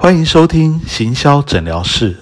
[0.00, 2.16] 欢迎收听行销诊疗室。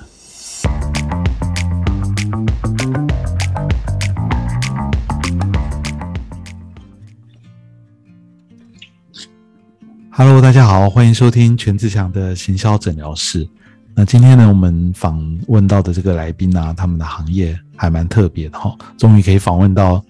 [10.11, 13.46] Hello，大家好，欢迎收听全志强的行销诊疗室。
[13.95, 20.02] 那今天呢，我们访问到的这个来宾呢、他们的行业还蛮特别的哈、终于可以访问到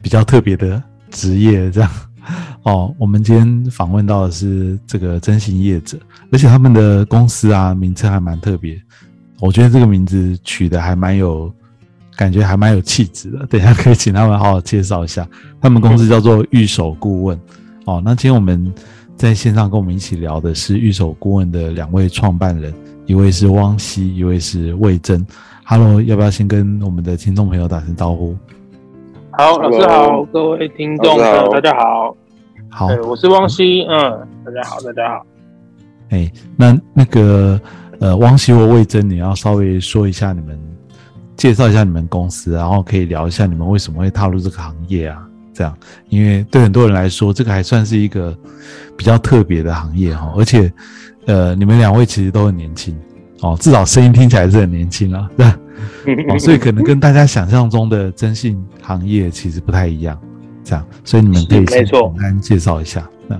[0.00, 1.90] 比较特别的职业，这样
[2.64, 2.94] 哦。
[2.98, 5.98] 我们今天访问到的是这个征信业者，
[6.32, 8.80] 而且他们的公司啊名称还蛮特别，
[9.40, 11.52] 我觉得这个名字取得还蛮有
[12.16, 13.46] 感觉，还蛮有气质的。
[13.50, 15.28] 等下可以请他们好好介绍一下，
[15.60, 17.38] 他们公司叫做玉手顾问
[17.84, 18.00] 哦。
[18.04, 18.72] 那今天我们
[19.16, 22.74] 在线上跟我们一起聊的是玉手顾问的两位创办人，
[23.06, 25.24] 一位是汪希，一位是魏征。
[25.64, 28.36] Hello，要不要先跟我们的听众朋友打声招呼？
[29.36, 32.16] 好，老师好，各位听众大家好，
[32.70, 35.26] 好，对，我是汪希，嗯，大家好，大家好。
[36.10, 37.60] 哎，那那个
[37.98, 40.56] 呃，汪希或魏征，你要稍微说一下你们，
[41.36, 45.26] 介绍一下你们公司，然后可以聊一下你们为什么会踏入这个行业啊？
[45.52, 45.76] 这样，
[46.10, 48.32] 因为对很多人来说，这个还算是一个
[48.96, 50.72] 比较特别的行业哈，而且
[51.26, 52.96] 呃，你们两位其实都很年轻
[53.40, 55.44] 哦，至少声音听起来是很年轻啊，对。
[55.44, 55.58] 吧，
[56.28, 60.18] 哦，所以 可能跟大家想象中的征信行业其实不太一样，
[60.62, 63.36] 这样，所以你们可以先简单介绍一下，那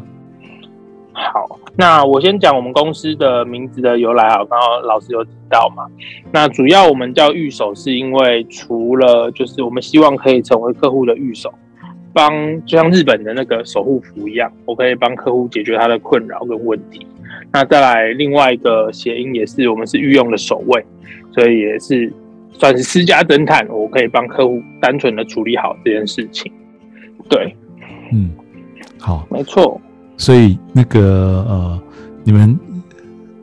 [1.12, 5.86] 好，那我先讲我们公司的名字的由来啊，刚刚老师有提到嘛。
[6.32, 11.52] 那主要我们叫御手，是因为除了就是我们希望可以成为客户的御手，
[12.12, 12.32] 帮
[12.64, 17.06] 就像日本的那个守护符一样，我可以帮客户解决他的困扰跟问题。
[17.52, 20.84] 那再来另外一个谐音也是我们是御用的守卫，
[21.32, 22.12] 所以也是
[22.58, 26.50] 算是私家侦探，我可以帮客户单纯的处理好这件事情。
[27.28, 27.56] 对，
[28.12, 28.30] 嗯，
[28.98, 29.26] 好。
[29.30, 29.80] 没错。
[30.16, 31.82] 所以那个呃，
[32.22, 32.58] 你们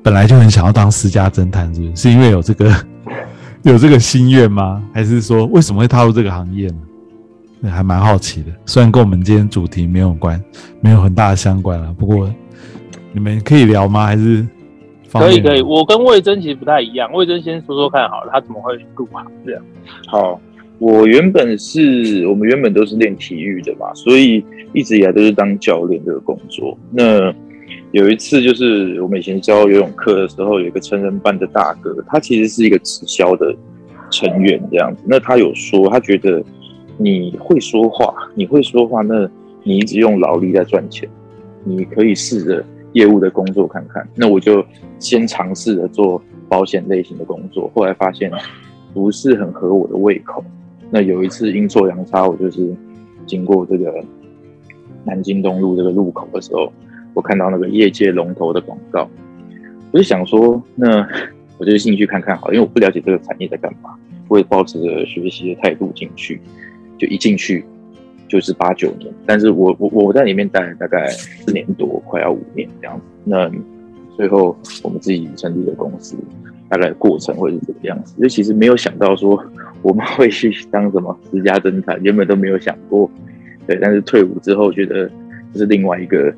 [0.02, 1.96] 本来就很想要当私家侦探，是不是？
[1.96, 2.74] 是因为有这个
[3.64, 4.82] 有这个心愿吗？
[4.94, 6.78] 还是说为什么会踏入这个行业呢？
[7.60, 8.52] 那还蛮好奇的。
[8.66, 10.42] 虽然跟我们今天主题没有关，
[10.80, 12.34] 没有很大的相关了，不过
[13.12, 14.06] 你们可以聊吗？
[14.06, 14.48] 还是
[15.12, 17.12] 可以可以，我跟魏征其实不太一样。
[17.14, 19.64] 魏征先说说看好了，他怎么会入行这样？
[20.08, 20.40] 好，
[20.80, 26.78] 我原本是我们原本都是练体育的嘛，所以一直以来都是当教练这个工作。
[26.92, 27.34] 那
[27.92, 33.54] 有一次就是我们以前教游泳课的时候，有一个成人班的大哥，他其实是一个直销的
[34.10, 35.04] 成员这样子。
[35.06, 36.42] 那他有说，他觉得
[36.98, 39.30] 你会说话，你会说话，那
[39.64, 41.08] 你一直用劳力在赚钱，
[41.66, 44.08] 你可以试着业务的工作看看。
[44.16, 44.66] 那我就
[45.00, 48.32] 先尝试着做保险类型的工作，后来发现
[48.94, 50.44] 不是很合我的胃口。
[50.90, 52.76] 那有一次阴错阳差，我就是
[53.26, 53.94] 经过这个
[55.06, 56.72] 南京东路这个路口的时候，
[57.14, 59.10] 我看到那个业界龙头的广告，
[59.92, 61.08] 我就想说，那
[61.58, 63.96] 我就进去看看好，因为我不了解这个产业在干嘛，
[64.28, 66.42] 我也抱持着学习的态度进去，
[66.98, 67.64] 就一进去
[68.32, 73.04] 就是八九年，但是我我我在里面待了大概四年多，快要五年这样子。
[73.26, 73.52] 那
[74.16, 76.16] 最后我们自己成立了公司，
[76.70, 78.16] 大概过程会是这个样子。
[78.22, 79.38] 就其实没有想到说
[79.82, 83.12] 我们会去当什么私家侦探，原本都没有想过。
[83.68, 85.12] 对，但是退伍之后觉得
[85.52, 86.34] 这是另外一个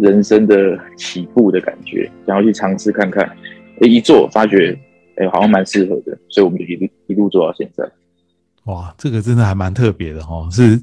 [0.00, 3.24] 人生的起步的感觉，想要去尝试看看。
[3.80, 4.76] 诶，一做发觉，
[5.18, 7.88] 哎，好像蛮适合的，所以我们就一路一路做到现在。
[8.64, 10.78] 哇，这个真的还蛮特别的哦，是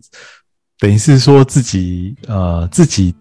[0.80, 3.14] 等于是说自己呃自己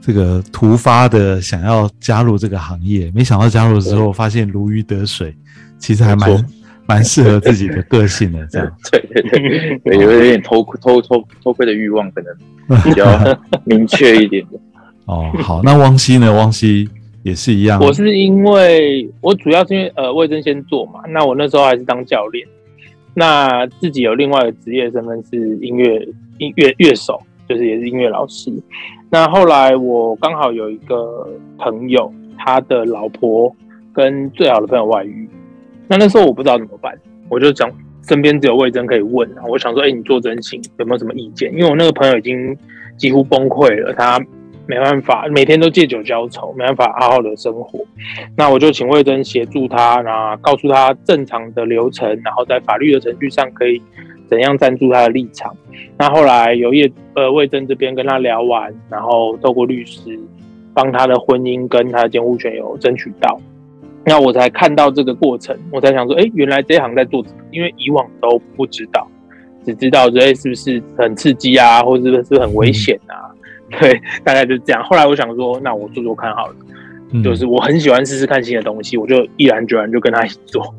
[0.00, 5.34] 这个突发的想要加入这个行业，没想到加入之后发现如鱼得水，
[5.78, 6.46] 其实还蛮
[6.86, 8.72] 蛮适合自己的个性的这样。
[8.90, 13.06] 对对对对，有一点偷偷偷偷窥的欲望，可能比较
[13.64, 14.58] 明确一点的。
[15.04, 16.32] 哦，好，那汪希呢？
[16.32, 16.88] 汪希
[17.22, 22.44] 也是一样，我是因为我主要是因为呃魏征先做嘛，那我那时候还是当教练，
[23.14, 28.50] 那自己有另外一个职业身份是音乐音乐乐手，就是也是音乐老师。
[29.10, 31.28] 那后来我刚好有一个
[31.58, 33.54] 朋友，他的老婆
[33.92, 35.28] 跟最好的朋友外遇，
[35.88, 36.98] 那那时候我不知道怎么办，
[37.28, 37.70] 我就讲
[38.08, 41.52] 身边只有魏征可以问，然后我想说，哎、你做真情有没有什么意见？
[41.52, 42.56] 因为我那个朋友已经
[42.96, 44.18] 几乎崩溃了，他
[44.66, 47.80] 没办法，每天都借酒浇愁，没办法好好的生活。
[48.36, 53.82] 那我就请魏征协助他，然后告诉他正常的流程，然后在法律的程序上可以
[54.28, 55.54] 怎样站住他的立场。
[55.98, 60.18] 那后来由叶呃魏征这边跟他聊完，然后透过律师
[60.72, 63.40] 帮他的婚姻跟他的监护权有争取到。
[64.04, 67.24] 那我才看到这个过程，我才想说，哎，原来这一行在做？
[67.50, 69.06] 因为以往都不知道，
[69.64, 73.30] 只知道这是不是很刺激啊，或者是不是很危险啊？
[73.80, 74.82] 对，大概就是这样。
[74.84, 76.54] 后来我想说，那我做做看好了。
[77.14, 80.74] 嗯就是我很喜欢试试看新的东西，我就毅然决然就跟他一起做。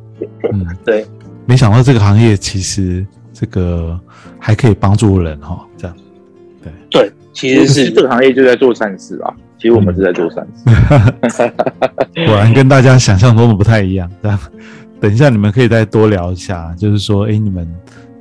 [0.51, 1.06] 嗯，对，
[1.45, 4.00] 没想到这个行业其实这个
[4.40, 5.95] 还可以帮助人哈，这样，
[6.90, 9.31] 对，其其实是实 这个行业就在做善事啊。
[9.60, 11.51] 其实我们是在做善事。
[12.25, 14.10] 果然跟大家想象中的不太一样。
[14.24, 14.39] 这样，
[15.00, 17.72] 等一下你们可以再多聊一下，就是说，哎，你们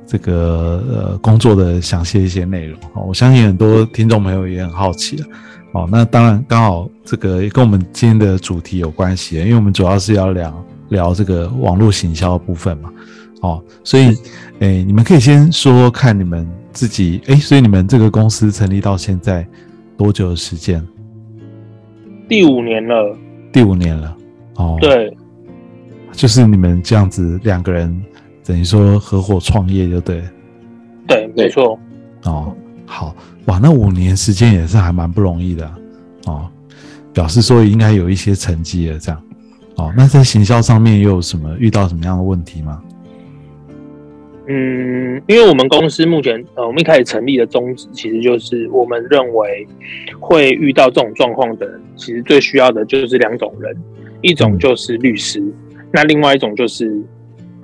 [0.05, 5.27] 这个呃工作的详细一些内容哦，我相信很多听众朋友也很好奇了。
[5.71, 12.91] 哦，那当然刚好这个也跟我们今天的主题有关系，因为我们主要是要聊聊这个网络行销的部分嘛。
[13.41, 14.15] 哦，所以，
[14.59, 19.45] 哎，你们可以先说说看你们自己，哎，所以你们这个公司成立到现在
[19.97, 20.85] 多久的时间？
[22.29, 23.17] 第五年了。
[23.51, 24.15] 第五年了。
[24.55, 25.17] 哦，，对，
[26.11, 28.01] 就是你们这样子两个人，
[28.43, 30.21] 等于说合伙创业就对
[31.07, 31.79] 对，没错。
[32.23, 32.55] 哦。
[32.85, 35.77] 好哇，那五年时间也是还蛮不容易的啊
[36.27, 36.49] 哦，
[37.13, 39.23] 表示说应该有一些成绩了这样。
[39.77, 42.81] 哦，那在行销上面又有什么遇到什么样的问题吗？
[44.47, 49.65] 嗯，因为我们公司目前呃，我们一开始成立的宗旨其实就是我们认为
[50.19, 53.75] 会遇到这种状况的人，其实最需要的就是两种人，
[54.21, 55.41] 一种就是律师，
[55.91, 57.01] 那另外一种就是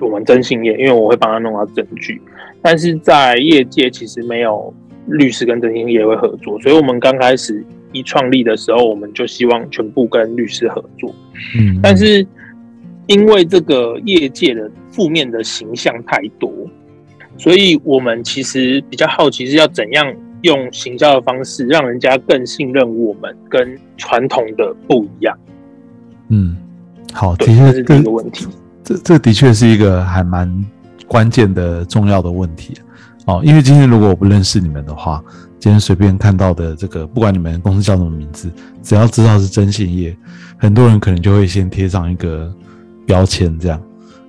[0.01, 2.22] 我们征信业，因为我会帮他弄到证据。
[2.62, 4.74] 但是在业界其实没有
[5.07, 11.13] 律师跟征信业会合作，所以我们刚开始一创立的时候，我们就希望全部跟律师合作。
[11.57, 12.25] 嗯，但是
[13.07, 16.51] 因为这个业界的负面的形象太多，
[17.38, 25.38] 所以我们其实比较好奇是要怎样用行销的方式让人家更信任我们，跟传统的不一样。
[26.28, 26.56] 嗯，
[27.13, 28.46] 好，的对，这是第一个问题。
[28.89, 30.51] 这这的确是一个还蛮
[31.07, 32.74] 关键的重要的问题
[33.25, 33.39] 哦。
[33.45, 35.24] 因为今天如果我不认识你们的话，
[35.59, 38.51] 今天随便看到的这个，不管你们公司叫什么名字，
[38.81, 40.18] 只要知道是征信业，
[40.57, 42.51] 很多人可能就会先贴上一个
[43.06, 43.80] 标签，这样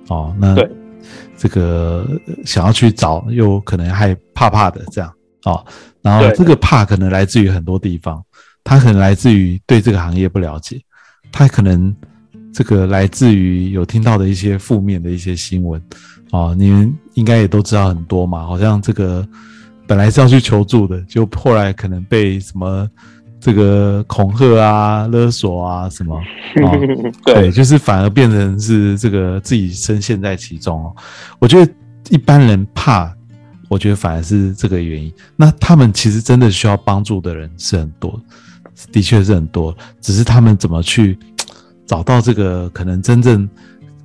[0.09, 0.35] 哦。
[0.37, 0.69] 那对
[1.35, 5.11] 这个呃想要去找，又可能害怕怕的这样
[5.45, 5.65] 哦。
[6.03, 8.23] 然后对这个怕可能来自于很多地方，
[8.63, 10.79] 它可能来自于对这个行业不了解，
[11.31, 11.95] 它可能
[12.53, 15.81] 这个来自于有听到的一些负面的一些新闻
[16.31, 19.27] 啊，你们应该也都知道很多嘛，好像这个
[19.87, 22.89] 本来是要去求助的，就后来可能被什么
[23.39, 26.15] 这个恐吓啊、勒索啊什么
[26.63, 26.79] 哦，
[27.25, 30.95] 对，就是反而变成是这个自己深陷在其中哦。
[31.39, 31.71] 我觉得
[32.09, 33.11] 一般人怕，
[33.67, 35.11] 我觉得反而是这个原因。
[35.35, 38.21] 那他们其实真的需要帮助的人是很多，
[38.91, 41.17] 的确是很多，只是他们怎么去
[41.91, 43.49] 找到这个可能真正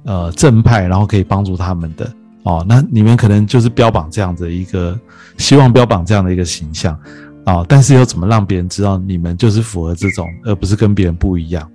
[0.06, 2.12] 呃正派，然后可以帮助他们的
[2.42, 2.66] 哦。
[2.68, 4.98] 那你们可能就是标榜这样的一个，
[5.38, 6.98] 希望标榜这样的一个形象
[7.44, 11.70] 啊、但是要怎么让别人知道你们就是符合这种，而不是跟别人不一样？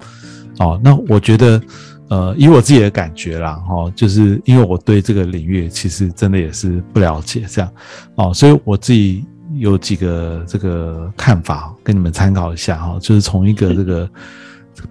[0.60, 1.62] 哦，那我觉得，
[2.10, 7.72] 呃，以我自己的感觉啦，哦，就是因为我对这个领域其实真的也是不了解，这样，
[8.16, 9.24] 哦，所以我自己
[9.56, 14.10] 有几个这个看法跟你们参考一下哈、就是从一个这个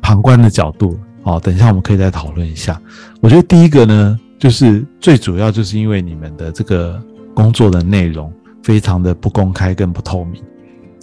[0.01, 2.81] 旁观的角度，哦，等一下我们可以再讨论一下。
[3.21, 7.01] 我觉得第一个呢，就是最主要就是因为你们的这个
[7.35, 8.33] 工作的内容
[8.63, 10.43] 非常的不公开跟不透明，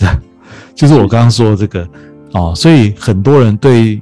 [0.76, 1.88] 就是我刚刚说的这个。
[2.34, 4.02] 哦，所以很多人对，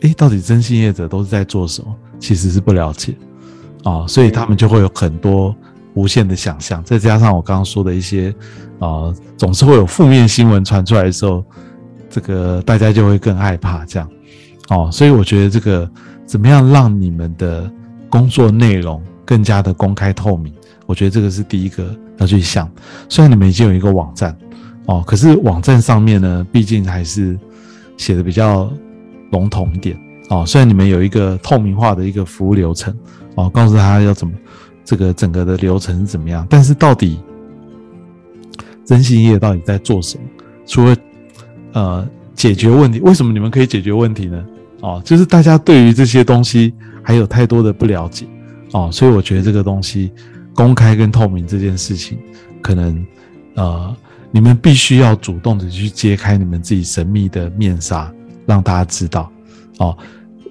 [0.00, 3.14] 诶，到底征信业者都是在做什么，其实是不了解。
[3.84, 5.54] 哦，所以他们就会有很多
[5.94, 8.34] 无限的想象，再加上我刚刚说的一些，
[8.80, 11.44] 呃，总是会有负面新闻传出来的时候，
[12.10, 14.08] 这个大家就会更害怕这样。
[14.68, 15.88] 哦，所以我觉得这个
[16.26, 17.70] 怎么样让你们的
[18.08, 20.52] 工作内容更加的公开透明，
[20.86, 22.70] 我觉得这个是第一个要去想。
[23.08, 24.36] 虽然你们已经有一个网站
[24.86, 27.38] 哦，可是网站上面呢，毕竟还是
[27.96, 28.72] 写的比较
[29.32, 29.96] 笼统一点
[30.30, 30.44] 哦。
[30.46, 32.94] 虽然你们有一个透明化的一个服务流程
[33.34, 34.32] 哦，告诉他要怎么
[34.84, 37.18] 这个整个的流程是怎么样，但是到底
[38.84, 40.24] 征信业到底在做什么？
[40.66, 40.96] 除了
[41.72, 44.44] 呃解决问题，为什么你们可以解决问题呢？
[44.84, 48.26] 哦，就是大家对于这些东西还有太多的不了解
[48.72, 50.12] 哦，所以我觉得这个东西
[50.54, 52.18] 公开跟透明这件事情，
[52.60, 53.06] 可能
[53.54, 53.96] 呃
[54.30, 58.12] 你们必须要主动的去揭开你们自己神秘的面纱，
[58.44, 59.32] 让大家知道
[59.78, 59.96] 哦。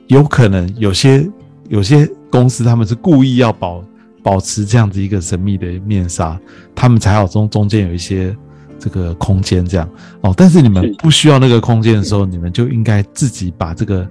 [0.07, 1.29] 有可能有些
[1.69, 3.83] 有些公司他们是故意要保
[4.23, 6.39] 保持这样子一个神秘的面纱，
[6.73, 8.35] 他们才好中中间有一些
[8.83, 9.87] 这个空间这样
[10.21, 10.33] 哦。
[10.35, 14.07] 但是你们不需要那个空间的时候，你们就应该自己把这个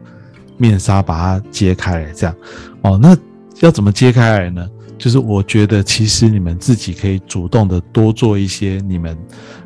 [0.56, 2.34] 面纱把它揭开来，这样
[2.82, 2.98] 哦。
[3.00, 3.16] 那
[3.60, 4.66] 要怎么揭开来呢？
[4.98, 9.18] 就是我觉得其实你们自己可以主动的多做一些你们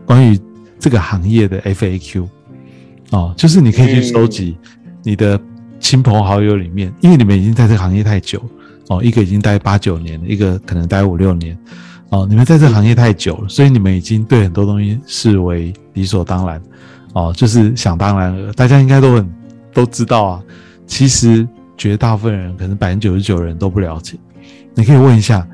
[0.07, 0.41] 关于
[0.79, 2.27] 这个行业的 FAQ
[3.11, 4.57] 哦，就是你可以去收集
[5.03, 5.39] 你的
[5.79, 8.43] 亲朋好友里面，因为你们已经在这个行业太久
[8.89, 11.57] 哦，一个已经待八九年，一个可能待五六年
[12.11, 16.63] 哦，你们在这行业太久了，所以你们已经对很多东西视为理所当然
[17.15, 18.53] 哦，就是想当然了。
[18.53, 19.29] 大家应该都很
[19.73, 20.43] 都知道啊，
[20.87, 21.47] 其实
[21.77, 24.17] 绝大部分人可能百分之九十九人都不了解。
[24.75, 25.47] 你可以问一下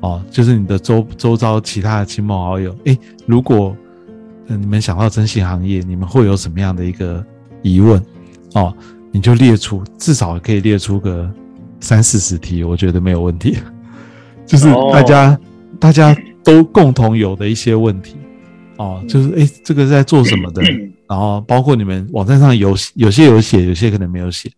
[0.00, 3.76] 哦，就是你的周周遭其他的亲朋好友，诶，如果
[4.46, 7.24] 你们想到征信行业，你们会有什么样的一个
[7.62, 8.02] 疑问？
[8.54, 8.74] 哦，
[9.12, 11.30] 你就列出，至少可以列出个
[11.78, 13.58] 三四十题，我觉得没有问题。
[14.46, 15.38] 就是大家
[15.80, 18.16] 大家都共同有的一些问题，
[18.76, 20.62] 哦，就是诶，这个在做什么的？
[21.08, 24.48] 然后包括你们网站上有有些有写，有些可能没有写，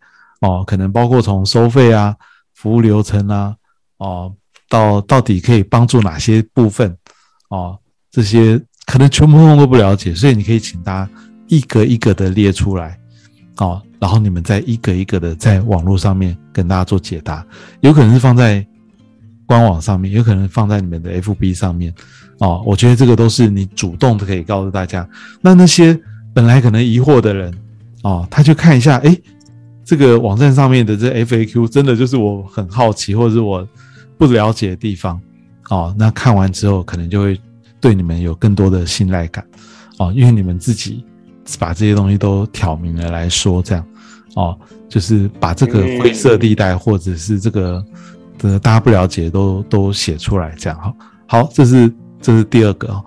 [0.40, 2.14] 哦，可能包括从收费啊、
[2.54, 3.54] 服务流程啊，
[3.98, 4.34] 哦，
[4.68, 6.94] 到到底可以帮助哪些部分，
[7.48, 7.78] 哦，
[8.10, 8.60] 这些。
[8.84, 11.10] 可能全部通都不了解，所以你可以请大家
[11.46, 12.98] 一个一个的列出来，
[13.58, 17.46] 哦，然后你们再一个一个的在网络上面跟大家做解答，
[17.80, 18.66] 有可能是放在
[19.52, 21.92] 官网上面，有可能放在你们的 FB 上面，
[22.38, 25.06] 哦，我觉得这个都是你主动的可以告诉大家。
[25.42, 25.98] 那那些
[26.32, 27.52] 本来可能疑惑的人，
[28.02, 29.22] 哦，他就看一下，诶，
[29.84, 33.68] 这个网站上面的这 FAQ 真的就是我很好奇或者是我
[34.16, 35.20] 不了解的地方，
[35.68, 37.38] 哦，那看完之后可能就会。
[37.78, 39.44] 对你们有更多的信赖感，
[39.98, 41.04] 哦，因为你们自己
[41.58, 43.84] 把这些东西都挑明了来说，这样，
[44.36, 44.56] 哦，
[44.88, 47.84] 就是把这个灰色地带或者是这个
[48.58, 50.96] 大家不了解都都写出来，这样，好，
[51.26, 53.04] 好，这是这是第二个啊，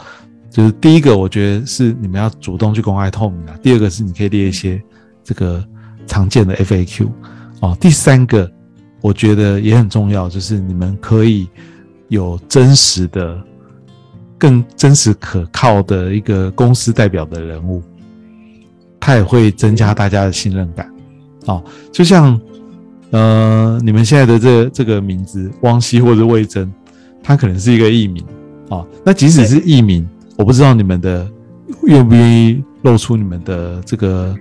[0.49, 4.81] 就是第一个，我觉得是你们要主动去公开透明啊，第二个是你可以列一些
[5.23, 5.63] 这个
[6.07, 7.07] 常见的 FAQ，
[7.61, 8.51] 哦，第三个
[9.01, 11.47] 我觉得也很重要，就是你们可以
[12.09, 13.41] 有真实的。
[14.37, 17.81] 更真实可靠的一个公司代表的人物，
[18.99, 20.93] 他也会增加大家的信任感。
[21.45, 22.39] 哦，就像
[23.11, 26.71] 呃，你们现在的这这个名字汪希或者魏征，
[27.23, 28.23] 他可能是一个艺名。
[28.69, 30.07] 啊，那即使是艺名，
[30.37, 31.29] 我不知道你们的
[31.83, 34.35] 愿不愿意露出你们的这个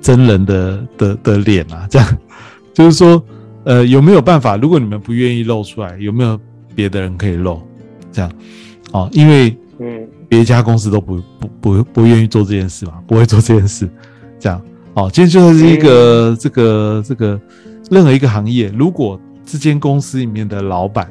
[0.00, 1.86] 真人的的的脸啊？
[1.90, 2.18] 这样
[2.74, 3.24] 就是说，
[3.64, 4.56] 呃，有没有办法？
[4.56, 6.38] 如果你们不愿意露出来，有没有
[6.74, 7.62] 别的人可以露？
[8.10, 8.32] 这样？
[8.90, 13.88] 啊，因为嗯，别家公司都不不不不愿意做这件事嘛，不会做这件事，
[14.40, 14.60] 这样
[14.98, 15.10] 哦。
[15.12, 17.40] 今天就算是一个这个这个
[17.90, 21.10] 任何一个行业，如果这间公司里面的老板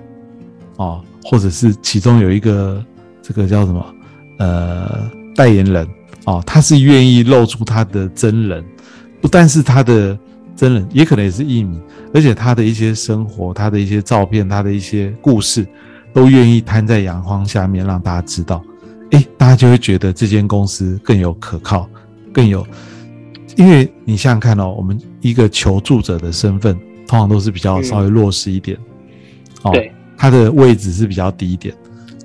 [0.76, 2.84] 哦，或者是其中有一个
[3.22, 3.86] 这个叫什么
[4.40, 5.88] 呃代言人
[6.26, 8.64] 哦，他是愿意露出他的真人，
[9.22, 10.18] 不但是他的
[10.56, 11.82] 真人，也可能也是艺名，
[12.14, 15.66] 而且他的一些生活、他的一些照片、他的一些故事。
[16.14, 18.64] 都愿意摊在阳光下面让大家知道，
[19.12, 21.88] 哎，大家就会觉得这间公司更有可靠，
[22.34, 22.66] 更有，
[23.58, 26.74] 因为你想想看哦，我们一个求助者的身份，
[27.08, 28.78] 通常都是比较稍微弱势一点，
[29.64, 29.74] 哦，
[30.16, 31.76] 他的位置是比较低一点，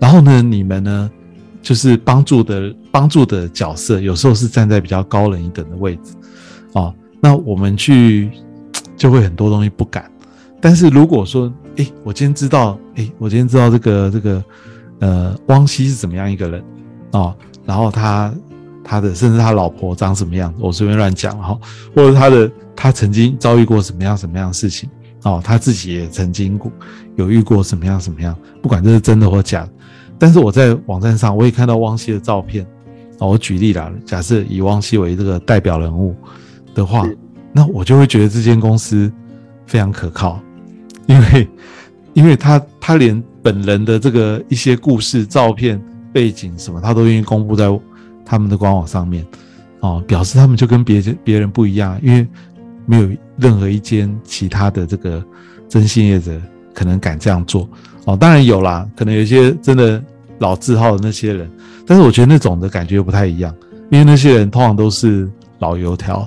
[0.00, 1.10] 然后呢，你们呢，
[1.60, 6.14] 就是帮助的帮助的角色，有时候是站在比较高人一等的位置，
[6.74, 8.30] 哦，那我们去
[8.96, 10.10] 就会很多东西不敢，
[10.60, 11.52] 但是如果说。
[11.78, 14.44] 哎，我今天知道，哎，我今天知道这个这个，
[14.98, 16.62] 呃，汪西是怎么样一个人
[17.12, 17.34] 啊？
[17.64, 18.30] 然后他
[18.84, 21.58] 他的甚至他老婆长什么样，我随便乱讲哈，
[21.94, 24.88] 或者他的他曾经遭遇过什么样什么样的事情
[25.22, 26.70] 哦，他自己也曾经过
[27.16, 29.70] 有遇过什么样什么样，不管这是真的或假的，
[30.18, 32.66] 但是我在网站上我也看到汪希的照片
[33.18, 36.14] 哦，我举例了，假设以汪希为这个代表人物
[36.74, 37.06] 的话，
[37.52, 39.12] 那我就会觉得这间公司
[39.66, 40.40] 非常可靠。
[41.06, 41.48] 因为，
[42.14, 45.80] 因为他他连本人的这个一些故事、照片、
[46.12, 47.66] 背景什么，他都愿意公布在
[48.32, 49.26] 他们的官网上面，
[49.80, 52.26] 哦，表示他们就跟别别人不一样，因为
[52.86, 55.22] 没有任何一间其他的这个
[55.68, 56.40] 征信业者
[56.72, 57.68] 可能敢这样做，
[58.06, 60.02] 哦，当然有啦，可能有些真的
[60.38, 61.50] 老字号的那些人，
[61.86, 63.54] 但是我觉得那种的感觉又不太一样，
[63.90, 66.26] 因为那些人通常都是老油条，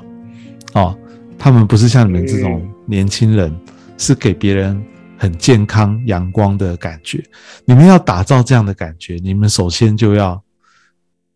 [0.74, 0.96] 哦，
[1.40, 3.52] 他们不是像你们这种年轻人。
[3.98, 4.86] 是给别人
[5.18, 7.24] 很健康、阳光的感觉。
[7.64, 10.44] 你们要打造这样的感觉，你们首先就要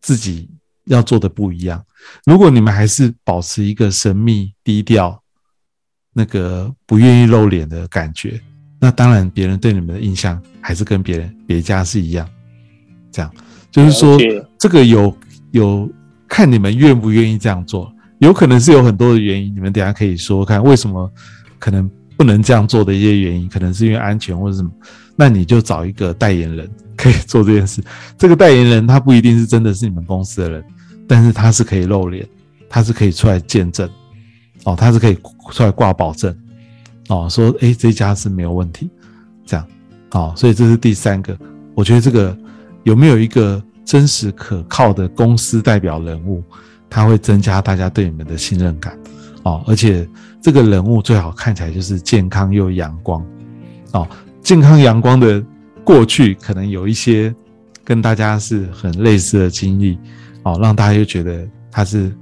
[0.02, 0.46] 自己
[0.84, 1.84] 要做的不一样。
[2.24, 5.22] 如果你们还是保持一个神秘、低调、
[6.12, 8.40] 那个不愿意露脸的感觉，
[8.80, 12.28] 那当然别人对你们的印象还是跟别人别家是一样。
[13.12, 13.32] 这样
[13.70, 14.18] 就是说，
[14.58, 15.16] 这个有
[15.52, 15.90] 有
[16.28, 19.54] 看你们愿不愿意这样做，有可能是有很多的原因。
[19.54, 21.10] 你们等下可以说看为什么
[21.58, 21.90] 可能。
[22.16, 24.70] 不能这样做的一些原因，可能是因为安全或者什么，
[25.20, 27.84] 那你就找一个代言人可以做这件事。
[28.16, 30.64] 这个代言人他不一定是真的是你们公司的人，
[31.06, 32.26] 但是他是可以露脸，
[32.70, 33.86] 他是可以出来见证，
[34.64, 35.18] 哦，他是可以
[35.52, 36.34] 出来挂保证。
[37.08, 38.88] 哦，说诶这家是没有问题，
[39.44, 39.66] 这样。
[40.12, 41.36] 哦，所以这是第三个，
[41.74, 42.34] 我觉得这个
[42.84, 46.42] 有没有一个真实可靠的公司代表人物，
[46.88, 48.98] 他会增加大家对你们的信任感。
[49.42, 50.08] 哦，而且
[50.40, 53.22] 这个人物最好看起来就是健康又阳光。
[53.92, 54.08] 哦，
[54.50, 55.40] 健康阳光的
[55.84, 57.32] 过去可能有一些
[57.84, 59.96] 跟大家是很类似的经历
[60.42, 62.12] 哦，让大家就觉得他是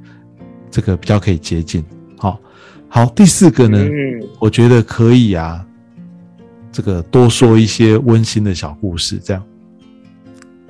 [0.71, 1.83] 这个比较可以接近。
[2.19, 2.39] 好，
[2.87, 5.65] 好，第四个呢，嗯，我觉得可以啊，
[6.71, 9.43] 这个多说一些温馨的小故事，这样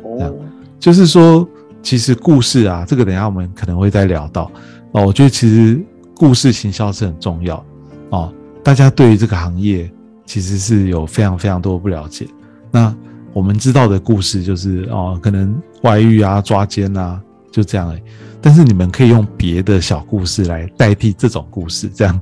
[0.04, 0.32] 哦，
[0.78, 1.44] 就是说，
[1.82, 4.48] 其实故事啊，这个等一下我们可能会再聊到
[4.92, 5.04] 哦。
[5.04, 5.84] 我觉得其实
[6.14, 7.66] 故事行销是很重要
[8.10, 8.32] 哦。
[8.62, 9.90] 大家对于这个行业
[10.28, 12.28] 其实是有非常非常多不了解。
[12.70, 12.94] 那
[13.32, 17.18] 我们知道的故事就是哦，可能外遇啊、抓奸啊，
[17.50, 18.00] 就这样而已。
[18.42, 22.20] 但是你们可以用别的小故事来代替这种故事，这样。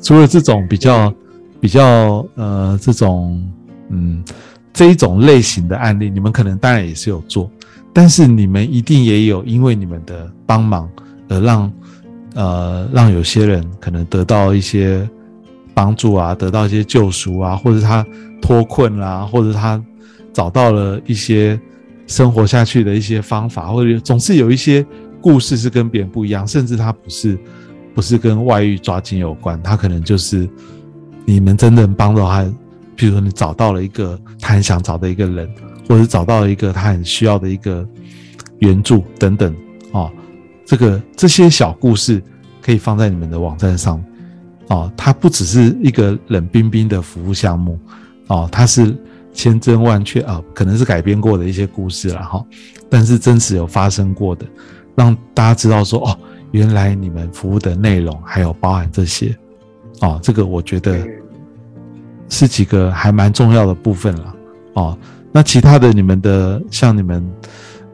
[0.00, 1.12] 除了这种比较
[1.60, 3.46] 比较呃这种
[3.90, 4.24] 嗯
[4.72, 7.50] 这一种类型的案例，你们可能当然也是有做，
[7.92, 10.88] 但是你们一定也有因为你们的帮忙
[11.28, 11.72] 而让
[12.34, 15.06] 呃让有些人可能得到一些
[15.80, 18.06] 帮助啊，得到一些救赎啊，或者他
[18.42, 19.82] 脱困啦、或者他
[20.30, 21.58] 找到了一些
[22.06, 24.84] 生活下去的一些方法，或者总是有一些。
[25.22, 27.38] 故事是跟别人不一样，甚至他不是
[27.94, 30.48] 不是跟外遇抓奸有关，他可能就是
[31.26, 32.42] 你们真正帮到他，
[32.96, 35.46] 比如说你找到了一个他很想找的一个人，
[35.86, 37.86] 或者找到了一个他很需要的一个
[38.60, 39.54] 援助等等
[39.92, 40.10] 哦，
[40.64, 42.22] 这个这些小故事
[42.62, 44.02] 可以放在你们的网站上
[44.70, 47.78] 哦，它不只是一个冷冰冰的服务项目
[48.28, 48.96] 哦，它是
[49.32, 52.44] 千真万确啊，可能是改编过的一些故事了哈，
[52.88, 54.46] 但是真实有发生过的。
[54.96, 56.18] 让大家知道说哦，
[56.52, 59.36] 原来你们服务的内容还有包含这些
[60.00, 60.98] 哦，这个我觉得
[62.28, 64.34] 是几个还蛮重要的部分了
[64.74, 64.98] 哦。
[65.32, 67.28] 那其他的你们的像你们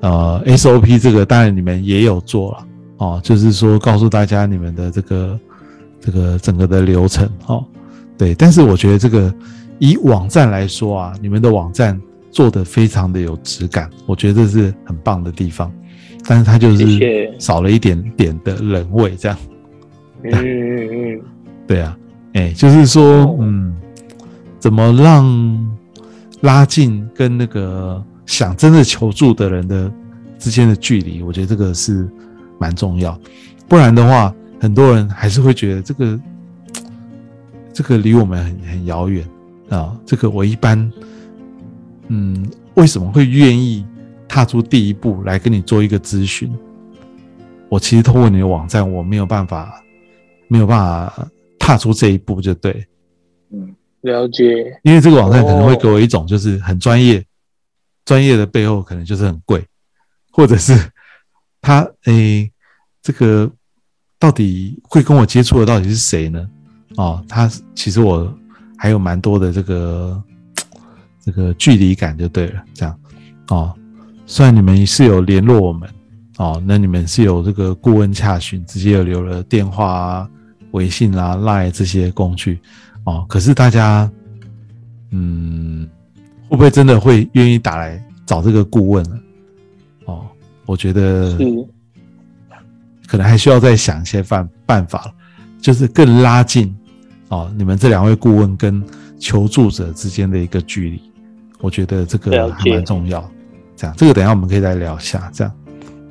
[0.00, 2.66] 呃 SOP 这个，当然你们也有做了
[2.98, 5.38] 哦，就是说告诉大家你们的这个
[6.06, 7.64] 这个整个的流程哦，
[8.16, 8.32] 对。
[8.36, 9.34] 但是我觉得这个
[9.80, 15.72] 以网站来说啊，你们的网站做的非常的有质感，我觉得这是很棒的地方。
[16.28, 19.36] 但是它就是少了一点点的人味，这样。
[20.22, 21.20] 嗯嗯嗯，
[21.66, 21.98] 对啊，
[22.34, 23.74] 哎，就是说，嗯，
[24.58, 25.76] 怎么让
[26.40, 29.92] 拉近跟那个想真的求助的人的
[30.38, 31.22] 之间的距离？
[31.22, 32.08] 我觉得这个是
[32.58, 33.18] 蛮重要。
[33.68, 36.20] 不然的话，很多人还是会觉得这个
[37.72, 39.26] 这个离我们很很遥远
[39.68, 39.98] 啊。
[40.06, 40.92] 这个我一般，
[42.08, 43.84] 嗯，为什么会愿意？
[44.28, 46.52] 踏出第一步来跟你做一个咨询，
[47.70, 49.80] 我其实通过你的网站，我没有办法，
[50.48, 51.28] 没有办法
[51.60, 52.84] 踏出这一步，就对。
[53.50, 54.78] 嗯，了解。
[54.82, 57.24] 因为这个网站可能会给我一种就是很专业，
[58.04, 59.64] 专业的背后可能就是很贵，
[60.32, 60.74] 或者是
[61.62, 62.50] 他诶，
[63.00, 63.50] 这个
[64.18, 66.48] 到底会跟我接触的到底是谁呢？
[66.96, 68.32] 哦，他其实我
[68.78, 70.22] 还有蛮多的这个
[71.22, 72.98] 这个距离感，就对了，这样
[73.48, 73.74] 哦。
[74.24, 75.88] 虽然你们是有联络我们，
[76.38, 80.30] 哦，那你们是有这个顾问洽询，直接有留了电话啊、
[80.72, 82.58] 微信啊、Line 这些工具，
[83.04, 84.10] 哦，可是大家，
[85.10, 85.88] 嗯，
[86.48, 89.20] 会不会真的会愿意打来找这个顾问呢？
[90.06, 90.26] 哦，
[90.64, 91.38] 我觉得
[93.06, 95.12] 可能还需要再想一些办办法，
[95.60, 96.74] 就是更拉近
[97.28, 98.82] 哦，你们这两位顾问跟
[99.18, 101.00] 求助者之间的一个距离，
[101.60, 103.20] 我觉得这个还蛮重要。
[103.76, 105.30] 这样，这个等下我们可以再聊一下。
[105.32, 105.52] 这样，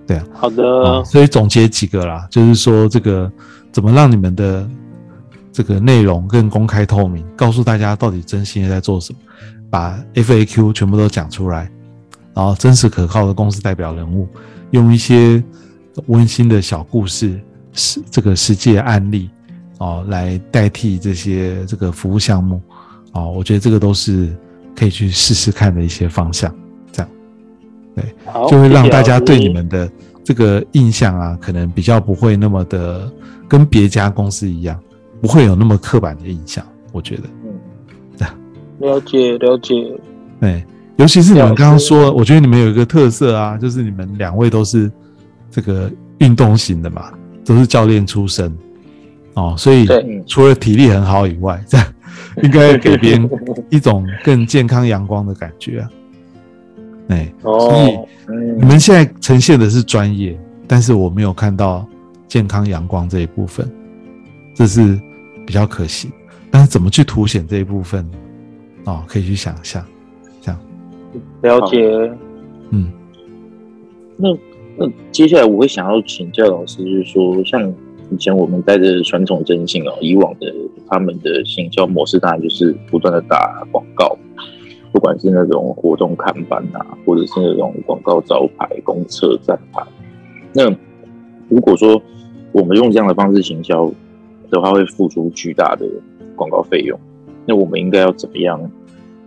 [0.08, 1.04] 对啊，好的。
[1.06, 3.32] 所以总结几个啦，就是说这个
[3.72, 4.70] 怎么让你们的
[5.52, 9.20] 这个内容更公开透明，告诉大家到底真心在做什么，
[9.70, 11.70] 把 FAQ 全部都讲出来，
[12.34, 14.28] 然后真实可靠的公司代表人物，
[14.72, 15.44] 用一些
[16.08, 17.40] 温馨的小故事、
[17.74, 19.30] 实这个实际的案例
[19.80, 22.62] 哦，来代替这些这个服务项目
[23.14, 24.36] 哦，我觉得这个都是
[24.76, 26.54] 可以去试试看的一些方向。
[26.92, 27.12] 这样
[27.96, 28.04] 对，
[28.50, 29.90] 就会让大家对你们的
[30.24, 33.12] 这个印象啊，可能比较不会那么的
[33.48, 34.80] 跟别家公司一样，
[35.22, 36.66] 不会有那么刻板的印象。
[36.92, 38.28] 我觉得，嗯，
[38.80, 39.74] 了解了解。
[40.40, 40.66] 对，
[40.98, 44.92] 尤其是你们刚刚说，我觉得你们有一个特色啊，就是你们两位都是
[45.56, 47.14] 这个运动型的嘛，
[47.46, 48.54] 都是教练出身
[49.36, 49.88] 哦，所以
[50.28, 51.88] 除了体力很好以外，这样
[52.44, 53.30] 应该给别人
[53.70, 55.90] 一种更健康阳光的感觉啊。
[57.08, 57.98] 哎，所以
[58.58, 60.38] 你们现在呈现的是专业，
[60.68, 61.88] 但是我没有看到
[62.28, 63.66] 健康阳光这一部分。
[64.54, 65.00] 这是
[65.48, 66.12] 比较可惜。
[66.52, 68.06] 但是怎么去凸显这一部分，
[68.84, 69.86] 哦，可以去想一下，
[70.42, 70.60] 这样
[71.44, 72.12] 了解。
[72.72, 72.92] 嗯，
[74.18, 74.30] 那
[74.78, 77.74] 那接下来我会想要请教老师，就是说，像
[78.12, 80.54] 以前我们带着传统征信哦，以往的
[80.88, 84.18] 他们的行销模式，当然就是不断的打广告，
[84.92, 89.82] 不管是那种活动看板啊，或者是那种广告招牌、公车站牌。
[90.54, 90.70] 那
[91.50, 92.02] 如果说
[92.52, 93.90] 我们用这样的方式行销
[94.50, 95.88] 的话，会付出巨大的
[96.36, 97.00] 广告费用。
[97.46, 98.60] 那我们应该要怎么样，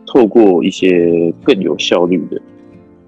[0.07, 2.41] 透过一些更有效率的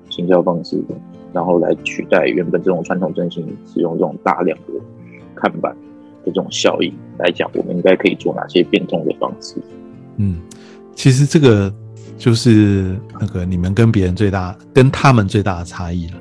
[0.09, 0.83] 行销方式，
[1.32, 4.74] 然后来取代原本这种传统征信使用这种大量的
[5.34, 9.56] 看板的这种效应来讲，我们应该可以做哪些变通的方式？
[10.16, 10.40] 嗯，
[10.94, 11.72] 其实这个
[12.18, 16.16] 就是那个你们跟别人最大、跟他们最大的差异了，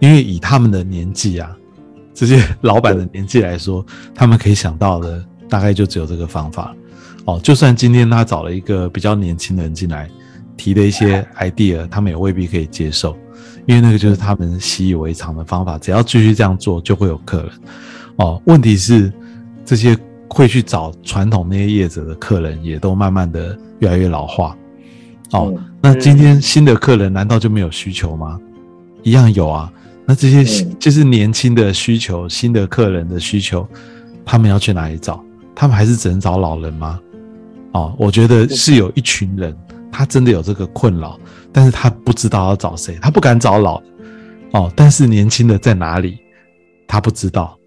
[0.00, 1.56] 因为以他们的年纪啊，
[2.12, 6.74] 这些 老板的年纪来说，他们可以想到的大概就只有这个方法
[7.24, 7.40] 哦。
[7.42, 10.10] 就算今天他找了一个比较年轻的人进来，
[10.58, 13.16] 提的一些 idea，他们也未必可以接受，
[13.68, 17.50] 因为那个就是他们习以为常的方法，只要继续这样做，就会有客人
[18.16, 18.40] 哦。
[18.46, 19.12] 问题是
[19.62, 19.94] 这些
[20.26, 24.56] 会去找传统那些业者的客人，也都慢慢的越来越老化
[25.32, 25.52] 哦。
[25.54, 28.40] 嗯那今天新的客人难道就没有需求吗？
[29.02, 29.70] 一样有啊。
[30.06, 33.68] 那这些嗯就是年轻的需求，新的客人的需求，
[34.24, 35.22] 他们要去哪里找？
[35.54, 36.98] 他们还是只能找老人吗？
[37.72, 39.54] 哦，我觉得是有一群人，
[39.92, 41.20] 他真的有这个困扰，
[41.52, 43.86] 但是他不知道要找谁，他不敢找老的
[44.52, 44.72] 哦。
[44.76, 46.18] 但是年轻的在哪里，
[46.86, 47.58] 他不知道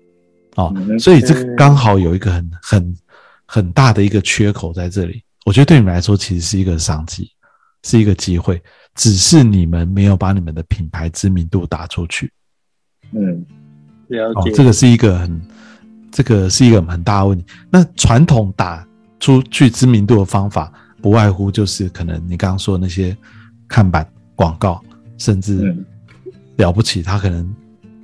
[0.56, 2.98] 哦，嗯所以这个刚好有一个很很
[3.46, 5.22] 很大的一个缺口在这里。
[5.46, 7.32] 我觉得对你们来说，其实是一个商机，
[7.84, 8.62] 是一个机会，
[8.96, 12.32] 只是你们没有把你们的品牌知名度打出去。
[13.12, 13.58] 嗯哦
[14.08, 15.42] 了解，，这个是一个很，
[16.12, 17.46] 这个是一个很大的问题。
[17.70, 18.86] 那传统打
[19.20, 23.16] 出去知名度的方法，不外乎就是可能你刚刚说的那些
[23.72, 24.06] 看板
[24.36, 24.84] 广告，
[25.18, 25.86] 甚至嗯
[26.58, 27.50] 了不起，他可能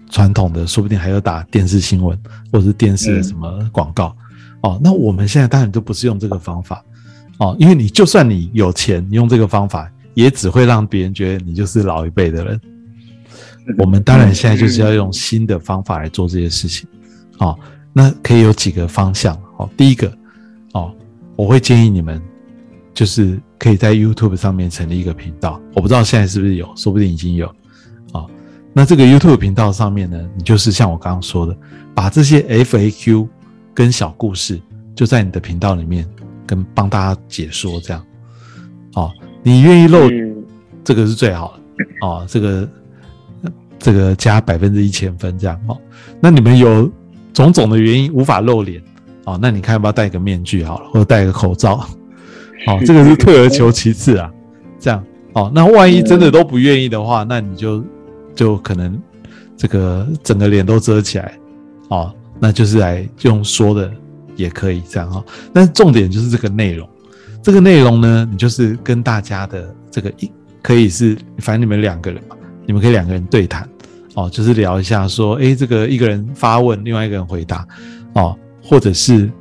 [0.09, 2.17] 传统的说不定还要打电视新闻
[2.49, 4.15] 或者是电视的什么广告。
[4.61, 6.81] 哦，那我们现在当然都不是用这个方法。
[7.39, 12.61] 哦，因为你就算你有钱，你用这个方法，也只会让别人觉得你就是老一辈的人。
[13.77, 16.87] 我们当然现在就是要用新的方法来做这些事情，
[17.39, 17.59] 哦，
[17.91, 20.09] 那可以有几个方向，哦，第一个，
[20.71, 20.91] 哦，
[21.35, 22.19] 我会建议你们
[22.93, 27.47] 就是可以在 YouTube 上面成立一个频道，我不知道现在是不是有，说不定已经有，
[28.13, 28.29] 哦，
[28.73, 31.57] 那这个 YouTube 频道上面呢，你就是像我刚刚说的，
[31.95, 33.27] 把这些 FAQ
[33.73, 34.61] 跟小故事
[34.95, 36.07] 就在你的频道里面
[36.45, 38.03] 跟帮大家解说，这样，
[38.93, 39.11] 哦，
[39.43, 40.35] 你愿意露嗯。
[40.83, 41.85] 这个是最好的。
[42.07, 42.69] 哦，这个
[43.77, 45.59] 这个加百分之一千分这样。
[45.67, 45.77] 哦。
[46.21, 46.89] 那你们有
[47.33, 48.81] 种种的原因无法露脸。
[49.25, 51.85] 哦，那你看要不要戴个面具好了，或者戴个口罩？
[52.65, 54.31] 哦， 这个是退而求其次啊，
[54.79, 55.51] 这样哦。
[55.53, 57.83] 那万一真的都不愿意的话，那你就
[58.33, 58.99] 就可能
[59.55, 61.37] 这个整个脸都遮起来
[61.89, 63.91] 哦，那就是来用说的
[64.35, 65.25] 也可以这样哈、哦。
[65.53, 66.87] 但是重点就是这个内容，
[67.43, 73.67] 这个内容呢，你就是跟大家的这个一可以是，反正你们两个人嘛，你们可以两个人对谈
[74.15, 77.65] 哦，就是聊一下说，诶，这个一个人发问，另外一个人回答
[78.13, 79.31] 哦，或者是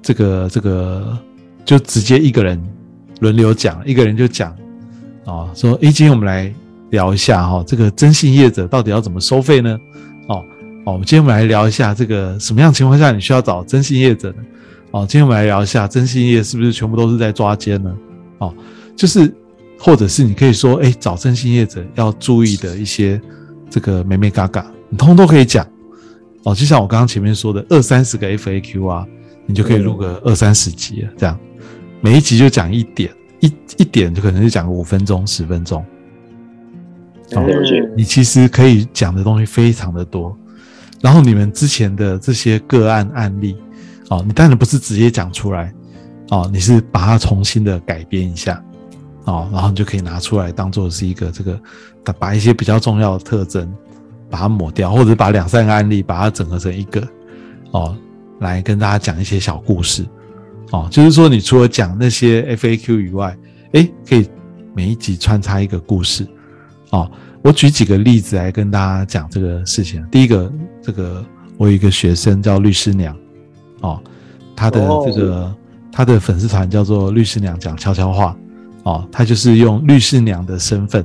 [0.00, 1.18] 这个这个
[1.64, 2.60] 就直接一个人
[3.20, 4.54] 轮流讲，一个人就讲
[5.24, 6.52] 哦，说，诶，今天我们来
[6.90, 9.78] 聊一下哈、这个征信业者到底要怎么收费呢？
[10.28, 10.44] 哦
[10.84, 14.36] 哦，今天我们来聊一下这个什么样情况下你需要找征信业者呢？
[14.90, 17.94] 哦，今天我们来聊一下征信业是不是全部都是在抓奸呢？
[18.38, 18.54] 哦，
[18.96, 19.32] 就是
[19.78, 23.20] 或者是你可以说，哎，找征信业者要注意的一些
[23.70, 25.66] 这个美美嘎嘎，你通通都可以讲。
[26.44, 29.06] 哦，就像我刚刚前面说的，二三十个 FAQ 啊，
[29.46, 31.38] 你就可以录个二三十集了，这样
[32.04, 33.46] 每一集就讲一点，一
[33.78, 35.84] 一点就可能就讲个五分钟、十分钟。
[37.34, 37.88] 哦解。
[37.96, 40.36] 你其实可以讲的东西非常的多，
[41.00, 43.56] 然后你们之前的这些个案案例，
[44.10, 45.72] 哦，你当然不是直接讲出来，
[46.30, 48.60] 哦，你是把它重新的改编一下，
[49.24, 51.58] 哦，然后你就可以拿出来当做是一个这个，
[52.18, 53.72] 把一些比较重要的特征
[54.28, 57.06] 把它抹掉，或者把两三个案例把它整合成一个，
[57.70, 57.96] 哦，
[58.40, 60.04] 来跟大家讲一些小故事，
[60.72, 63.36] 哦，就是说你除了讲那些 FAQ 以外，
[63.72, 64.28] 诶，可以
[64.74, 66.26] 每一集穿插一个故事，
[66.90, 67.10] 哦，
[67.42, 70.04] 我举几个例子来跟大家讲这个事情。
[70.10, 71.24] 第一个，这个
[71.58, 73.14] 我有一个学生叫律师娘，
[73.82, 74.02] 哦，
[74.56, 75.04] 他的哦。
[75.06, 75.54] 这个、
[75.92, 78.34] 他的粉丝团叫做律师娘讲悄悄话，
[78.84, 81.04] 哦，他就是用律师娘的身份，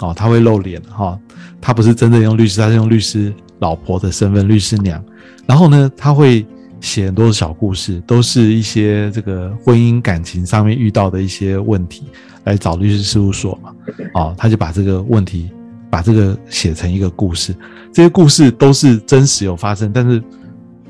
[0.00, 0.82] 哦，他会露脸。
[0.82, 1.20] 哈、哦，
[1.60, 5.00] 他不是真的用律师，他是用律师老婆的身份，律师娘。
[5.46, 6.44] 然后呢，他会
[6.86, 12.04] 写很多小故事，都是一些这个婚姻感情上面遇到的一些问题，
[12.44, 13.74] 来找律师事务所嘛。
[14.14, 15.50] 哦，他就把这个问题，
[15.90, 17.52] 把这个写成一个故事。
[17.92, 20.22] 这些故事都是真实有发生，但是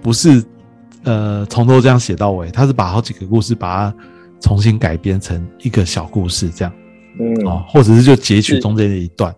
[0.02, 0.44] 不是
[1.04, 3.96] 呃从头这样写到尾，他是把好几个故事把它
[4.42, 6.72] 重新改编成一个小故事这样。
[7.18, 9.34] 嗯，哦，或者是就截取中间的一段，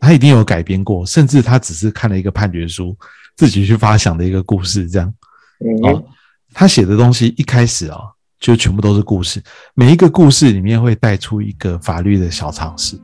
[0.00, 2.96] 他一定有改编过，甚至他只是看了一个判决书，
[3.36, 5.14] 自己去发想的一个故事这样。
[5.60, 6.04] 嗯哦，
[6.52, 7.98] 他写的东西一开始啊、
[8.40, 9.42] 就全部都是故事，
[9.74, 12.98] 每一个故事里面会带出一个法律的小常识，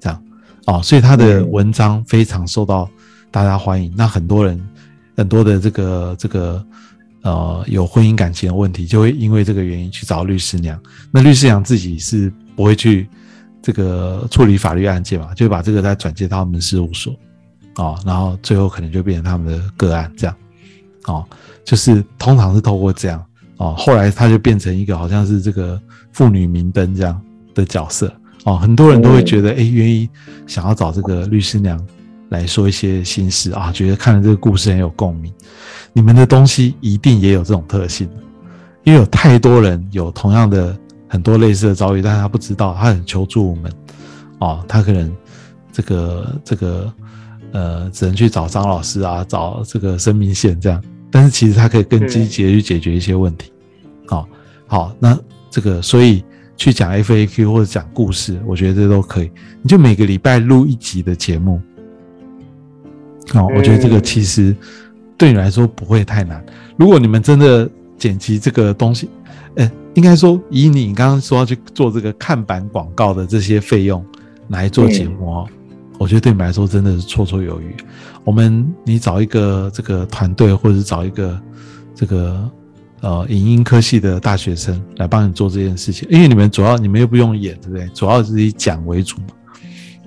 [0.00, 0.24] 这样
[0.66, 2.88] 哦，所以他的嗯文章非常受到
[3.30, 3.92] 大家欢迎。
[3.96, 4.60] 那很多人
[5.16, 6.64] 很多的这个这个
[7.22, 10.80] 呃有婚姻感情的问题，就会因为这个原因去找律师娘。
[11.10, 13.08] 那律师娘自己是不会去
[13.60, 17.14] 这个处理法律案件嘛，就会把这个再转接到他们事务所
[17.76, 20.36] 哦，然后最后可能就变成他们的个案这样
[21.06, 21.26] 哦。
[21.64, 23.24] 就是通常是透过这样
[23.56, 25.80] 哦，后来他就变成一个好像是这个
[26.12, 27.20] 妇女明灯这样
[27.54, 28.12] 的角色
[28.44, 30.08] 哦，很多人都会觉得哎，愿意
[30.46, 31.80] 想要找这个律师娘
[32.28, 35.32] 来说一些心事啊，觉得看了这个故事很有共鸣。
[35.92, 38.08] 你们的东西一定也有这种特性，
[38.82, 40.76] 因为有太多人有同样的
[41.08, 43.72] 很多类似的遭遇，但是他不知道，他很求助我们
[44.40, 45.16] 哦，他可能
[45.72, 46.92] 这个这个
[47.52, 50.82] 呃，只能去找张老师啊，找这个生命线这样。
[51.14, 53.52] 但是其实它可以更积极的去解决一些问题。
[54.04, 54.28] 好，
[54.66, 55.16] 好，那
[55.48, 56.24] 这个所以
[56.56, 59.30] 去讲 FAQ 或者讲故事，我觉得这都可以。
[59.62, 61.60] 你就每个礼拜录一集的节目，
[63.32, 64.56] 哦，我觉得这个其实
[65.16, 66.44] 对你来说不会太难。
[66.76, 69.08] 如果你们真的剪辑这个东西，
[69.54, 74.04] 呃，应该说以你刚刚说要去做这个看板广告的这些费用
[74.48, 75.48] 来做节目哦。
[75.96, 77.72] 我觉得对你们来说真的是绰绰有余。
[78.24, 81.40] 我们你找一个这个团队，或者是找一个
[81.94, 82.50] 这个
[83.00, 87.86] 呃影音科系的大学生来帮你做这件事情，因为你们主要你们又不用演，对不对？
[87.88, 89.26] 主要是以讲为主嘛。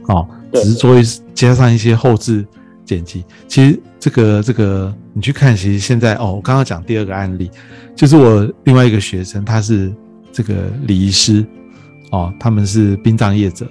[0.07, 1.03] 哦，只是做一
[1.35, 2.45] 加上一些后置
[2.85, 3.23] 剪辑。
[3.47, 7.51] 其实这个这个你去看，其实现在哦，我刚刚讲第二个案例，
[7.95, 9.93] 就是我另外一个学生，他是
[10.31, 11.45] 这个礼仪师
[12.11, 13.67] 哦，他们是殡葬业者，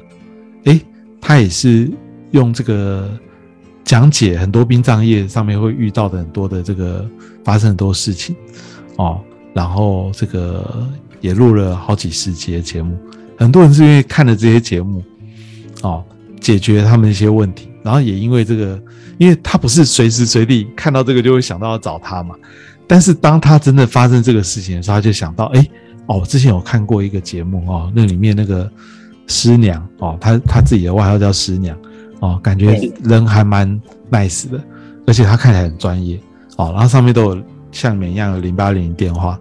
[0.65, 0.79] 诶，
[1.21, 1.91] 他也是
[2.33, 3.11] 用这个
[3.87, 7.09] 讲解很多殡葬业上面会遇到的很多的这个
[7.45, 8.35] 发生很多事情
[8.97, 9.21] 哦，
[9.55, 10.87] 然后这个
[11.21, 12.99] 也录了好几十集的节目，
[13.39, 15.03] 很多人是因为看了这些节目
[15.83, 16.05] 哦，
[16.41, 18.83] 解决他们一些问题，然后也因为这个，
[19.19, 22.35] 因为他不是随时随地看到这个就会想到要找他嘛，
[22.89, 25.65] 但是当他真的发生这个事情的时候，他就想到，哎，
[26.07, 28.69] 哦，之前有看过一个节目哦，那里面那个
[29.29, 31.79] 师娘哦，他他自己的外号叫师娘
[32.21, 34.63] 哦，感觉人还蛮 nice 的，
[35.07, 36.21] 而且他看起来很专业。
[36.57, 39.39] 哦，然后上面都有像你们一样有零八零电话。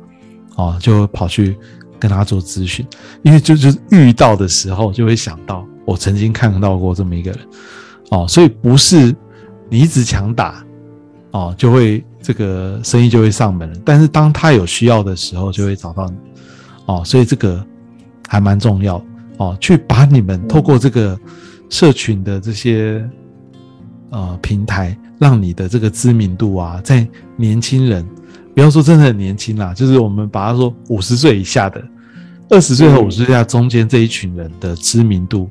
[0.57, 1.57] 哦，就跑去
[1.99, 2.87] 跟他做咨询，
[3.23, 7.39] 因为就就是遇到的时候就会想到我曾经看到过这么一个人。
[8.11, 9.13] 哦，所以不是
[9.69, 10.63] 你一直强打
[11.31, 13.69] 哦，就会这个生意就会上门。
[13.69, 16.15] 了，但是当他有需要的时候，就会找到你。
[16.85, 17.61] 哦，所以这个
[18.29, 19.03] 还蛮重要。
[19.37, 21.19] 哦，去把你们透过这个
[21.69, 23.07] 社群的这些
[24.09, 28.05] 呃平台，让你的这个知名度啊，在年轻人，
[28.53, 31.83] 不要说真的很年轻啦，就是我们把它说五十岁以下的，
[32.49, 35.49] 二十岁和五十岁以下中间这一群人的知名度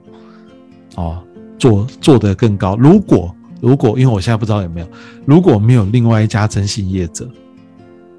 [0.97, 1.23] 哦，
[1.59, 2.77] 做做得更高。
[2.77, 4.89] 如果如果因为我现在不知道有没有，
[5.25, 7.29] 如果没有另外一家征信业者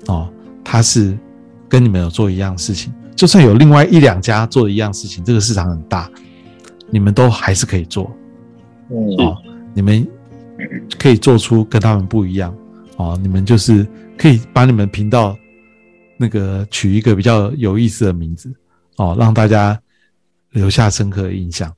[0.07, 0.29] 哦，
[0.63, 1.17] 他是
[1.69, 6.09] 跟你们有做一样事情，就算有另外一两家做一样事情，这个市场很大，
[6.95, 8.09] 你们都还是可以做。
[8.89, 9.37] 嗯哦，
[9.73, 10.07] 你们
[10.97, 12.55] 可以做出跟他们不一样
[12.95, 13.85] 哦，你们就是
[14.17, 15.35] 可以把你们频道
[16.15, 18.49] 那个取一个比较有意思的名字
[18.95, 19.77] 哦，让大家
[20.51, 21.69] 留下深刻的印象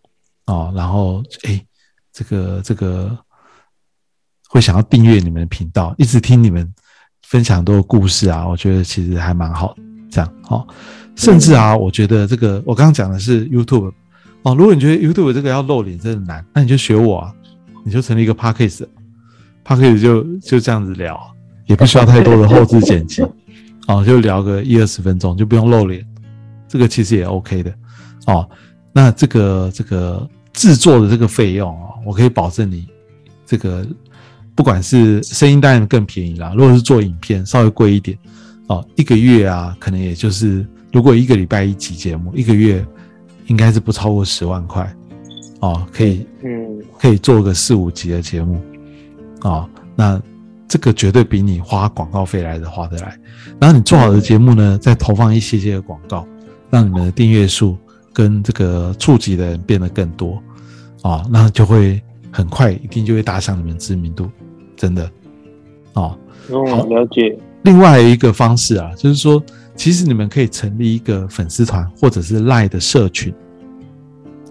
[0.45, 1.65] 哦，然后诶，
[2.13, 3.17] 这个这个
[4.49, 6.71] 会想要订阅你们的频道，一直听你们
[7.23, 10.67] 分享很多故事啊，我觉得其实还蛮好的，这样哦，
[11.15, 13.91] 甚至啊，我觉得这个我刚刚讲的是 YouTube。
[14.43, 17.34] 哦，如果你觉得 YouTube 这个要露脸真的难，那你就学我啊，
[17.84, 21.19] 你就成立一个 Podcast，Podcast 就就这样子聊，
[21.65, 23.21] 也不需要太多的后置剪辑，
[23.89, 26.06] 哦，就聊个一二十分钟，就不用露脸，
[26.67, 27.73] 这个其实也 OK 的，
[28.28, 28.50] 哦，
[28.93, 32.88] 那这个这个制作的这个费用哦，我可以保证你
[33.45, 33.86] 这个
[34.56, 38.17] 不管是声音当然更便宜啦，如果是做影片稍微贵一点，
[38.67, 42.86] 哦，一个月啊，可能也就是如果一个礼拜一集节目，一个月。
[43.47, 44.95] 应该是不超过十万块，
[45.60, 48.62] 哦，可以，嗯，可以做个四五集的节目，
[49.41, 50.21] 哦，那
[50.67, 53.17] 这个绝对比你花广告费来的划得来。
[53.60, 56.27] 然后你做好的节目呢，再投放一些些的广告，
[56.69, 57.77] 让你们的订阅数
[58.13, 60.41] 跟这个触及的人变得更多，
[61.01, 64.29] 啊，那就会很快一定就会打响你们知名度，
[64.75, 65.10] 真的，
[65.93, 66.17] 哦，
[66.49, 67.38] 哦，了解。
[67.63, 69.41] 另外一个方式啊，就是说，
[69.78, 73.34] 其实你们可以成立一个粉丝团，或者是赖的社群，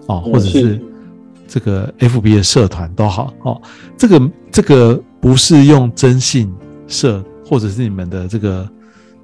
[0.07, 0.81] 哦，或者是
[1.47, 3.61] 这个 FB 的社团都好，哦，
[3.97, 6.51] 这个这个不是用征信
[6.87, 8.69] 社或者是你们的这个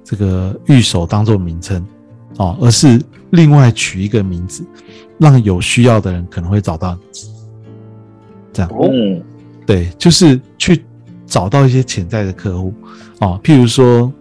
[0.04, 1.84] 这个御手当做名称，
[2.36, 4.64] 哦，而是另外取一个名字，
[5.18, 7.00] 让有需要的人可能会找到你，
[8.52, 9.22] 这样，嗯，
[9.66, 10.84] 对，就是去
[11.26, 12.74] 找到一些潜在的客户，
[13.20, 14.12] 哦，譬如说，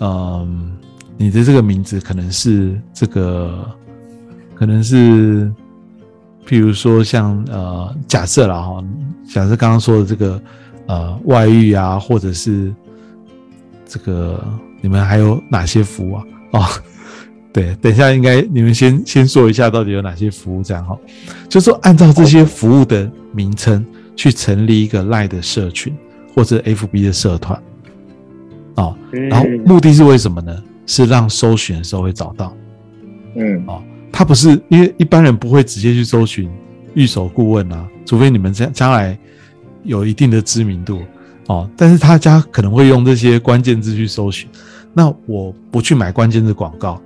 [0.00, 0.76] 嗯，
[1.22, 3.64] 你的这个名字可能是这个，
[4.56, 5.48] 可能是，
[6.44, 8.84] 譬如说像呃，假设了哈，
[9.32, 10.42] 假设刚刚说的这个
[10.86, 12.74] 呃外遇啊，或者是
[13.86, 14.44] 这个
[14.80, 16.24] 你们还有哪些服务啊？
[16.54, 16.66] 哦，
[17.54, 20.98] 对，等一下应该你们先先说一下到底有哪些服务，这样哈，
[21.48, 25.94] 就说按照这些服务的名称去成立一个赖的社群
[26.34, 27.62] 或者 FB 的社团。
[28.74, 30.60] 哦，然后目的是为什么呢？
[30.92, 32.54] 是让搜寻的时候会找到。
[33.34, 36.50] 嗯，哦，他不是因为一般人不会直接去搜寻
[36.92, 39.18] 预手顾问啊，除非你们将将来
[39.84, 41.00] 有一定的知名度
[41.46, 41.66] 哦。
[41.78, 44.46] 但是他家可能会用这些关键字去搜寻。
[44.92, 47.00] 那我不去买关键字广告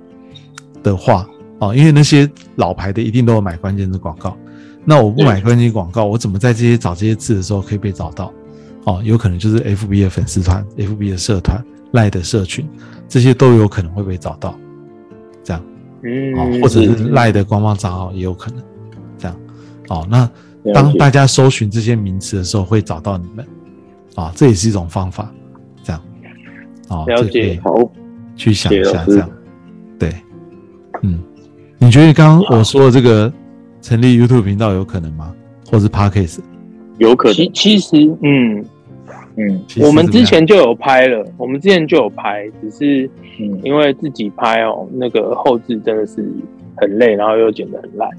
[0.83, 1.25] 的话，
[1.59, 4.35] 哦，因为那些老牌的一定都有买关键字广告。
[4.83, 8.33] 那我不买关键字广告，我怎么在这些找这些字的时候可以被找到？
[8.83, 12.67] 哦，有可能就是 FB 的粉丝团、FB 的社团、赖的社群，
[13.07, 14.57] 这些都有可能会被找到，
[15.43, 15.63] 这样，
[16.03, 18.63] 嗯，哦，或者是赖的官方账号也有可能，
[19.17, 19.39] 这样，
[19.89, 20.19] 哦，那
[20.63, 23.47] 了当大家搜寻这些名词的时候，会找到你们，
[24.15, 25.31] 啊，这也是一种方法，
[25.83, 26.01] 这样，
[26.89, 27.91] 哦，了解这可以好，
[28.35, 29.29] 去想一下，这样，
[29.97, 30.13] 对，
[31.03, 31.23] 嗯，
[31.77, 33.31] 你觉得刚刚我说的这个
[33.81, 35.33] 成立 YouTube 频道有可能吗？
[35.71, 36.39] 或是 Podcast？
[36.97, 38.65] 有可能，其其实，嗯，
[39.37, 39.61] 嗯。
[39.79, 46.27] 我们之前就有拍了，我们之前就有拍，只是嗯，因为自己拍哦，那个后置真的是
[46.75, 48.09] 很累，然后又剪得很烂。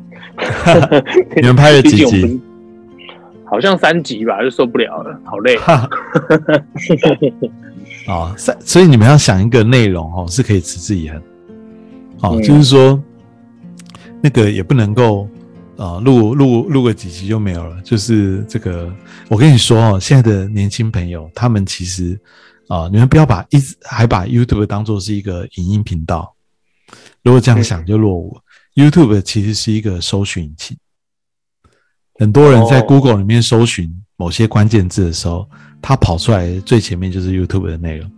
[1.36, 2.40] 你们拍了几集？
[3.50, 5.56] 好像三集吧，就受不了了，好累。
[5.56, 5.88] 哈，
[8.06, 11.18] 啊， 所所以你们要想一个内容哦，是可以持之以恒，
[12.22, 12.42] 哦，嗯。
[12.42, 13.02] 就是说
[14.20, 15.26] 那个也不能够
[15.78, 18.92] 呃录录录个几集就没有了，就是这个
[19.28, 22.20] 我跟你说哦，现在的年轻朋友他们其实
[22.68, 26.34] 啊、你们不要把一直还把 YouTube 当做是一个影音频道，
[27.22, 28.42] 如果这样想就落伍了。
[28.74, 30.76] YouTube 其实是一个搜寻引擎，
[32.18, 35.48] 很多人在哦 Google 里面搜寻某些关键字的时候，
[35.80, 38.10] 它跑出来最前面就是 YouTube 的内容。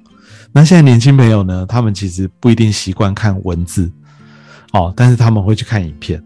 [0.50, 3.88] 那现在年轻朋友呢，他们其实不一定习惯看文字
[4.72, 6.20] 哦，但是他们会去看影片。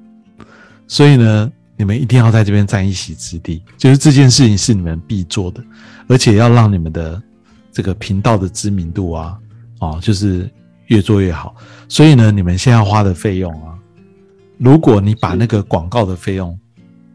[0.86, 5.62] 所以呢，你们一定要在这边占一席之地，就是这件事情是你们必做的，
[6.08, 7.20] 而且要让你们的
[7.72, 9.38] 这个频道的知名度啊，
[9.80, 10.48] 哦，就是
[10.86, 11.54] 越做越好。
[11.88, 13.74] 所以呢，你们现在花的费用啊，
[14.58, 16.58] 如果你把那个广告的费用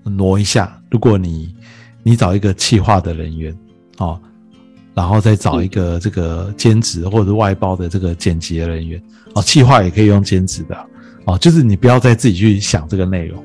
[0.03, 1.55] 挪一下，如果你
[2.03, 3.55] 你找一个企划的人员
[3.97, 4.19] 哦，
[4.93, 9.01] 然后再找一个这个兼职或者外包的这个剪辑的人员
[9.36, 10.75] 哦，企划也可以用兼职的
[11.25, 13.43] 哦，就是你不要再自己去想这个内容，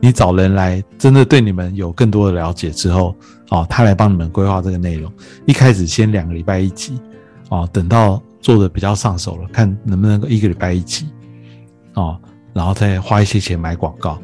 [0.00, 3.14] 你找人来真的对你们有更多的了解之后
[3.50, 5.12] 哦，他来帮你们规划这个内容。
[5.46, 7.00] 一开始先两个礼拜一集
[7.48, 11.06] 哦，等到做的比较上手了，看能不能够一个礼拜一集
[11.94, 12.20] 哦，
[12.52, 14.18] 然后再花一些钱买广告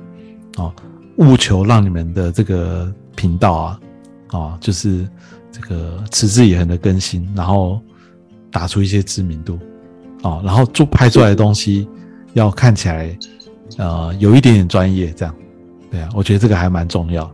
[0.58, 0.72] 哦，
[1.16, 3.80] 务求让你们的这个频道啊
[4.28, 5.08] 啊，就是
[5.50, 7.80] 这个持之以恒的更新，然后
[8.50, 9.58] 打出一些知名度
[10.22, 11.88] 啊，然后做拍出来的东西
[12.34, 13.18] 要看起来
[13.78, 15.34] 呃有一点点专业，这样
[15.92, 17.30] 对啊，我觉得这个还蛮重要。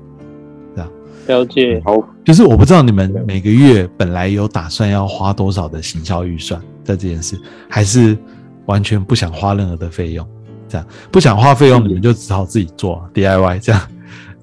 [1.28, 1.92] 了解，好，
[2.24, 8.16] 就是我不知道你们每个月本来有打算要花多少的行销预算在这件事，还是
[8.64, 10.26] 完全不想花任何的费用？
[10.66, 13.80] 这样不想花费用，你们就只好自己做 DIY 这样。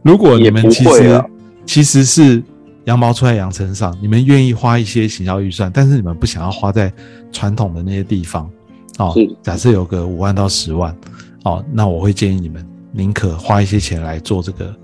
[0.04, 1.24] 如果你们其实
[1.66, 2.44] 其实是
[2.84, 6.94] 羊毛出在羊身上，你们愿意花一些行销预算，但是你们不想要花在
[7.32, 8.48] 传统的那些地方
[9.00, 9.28] 哦是。
[9.42, 10.96] 假设有个五万到十万
[11.46, 12.64] 哦，那我会建议你们
[12.96, 14.76] 宁可花一些钱来做这个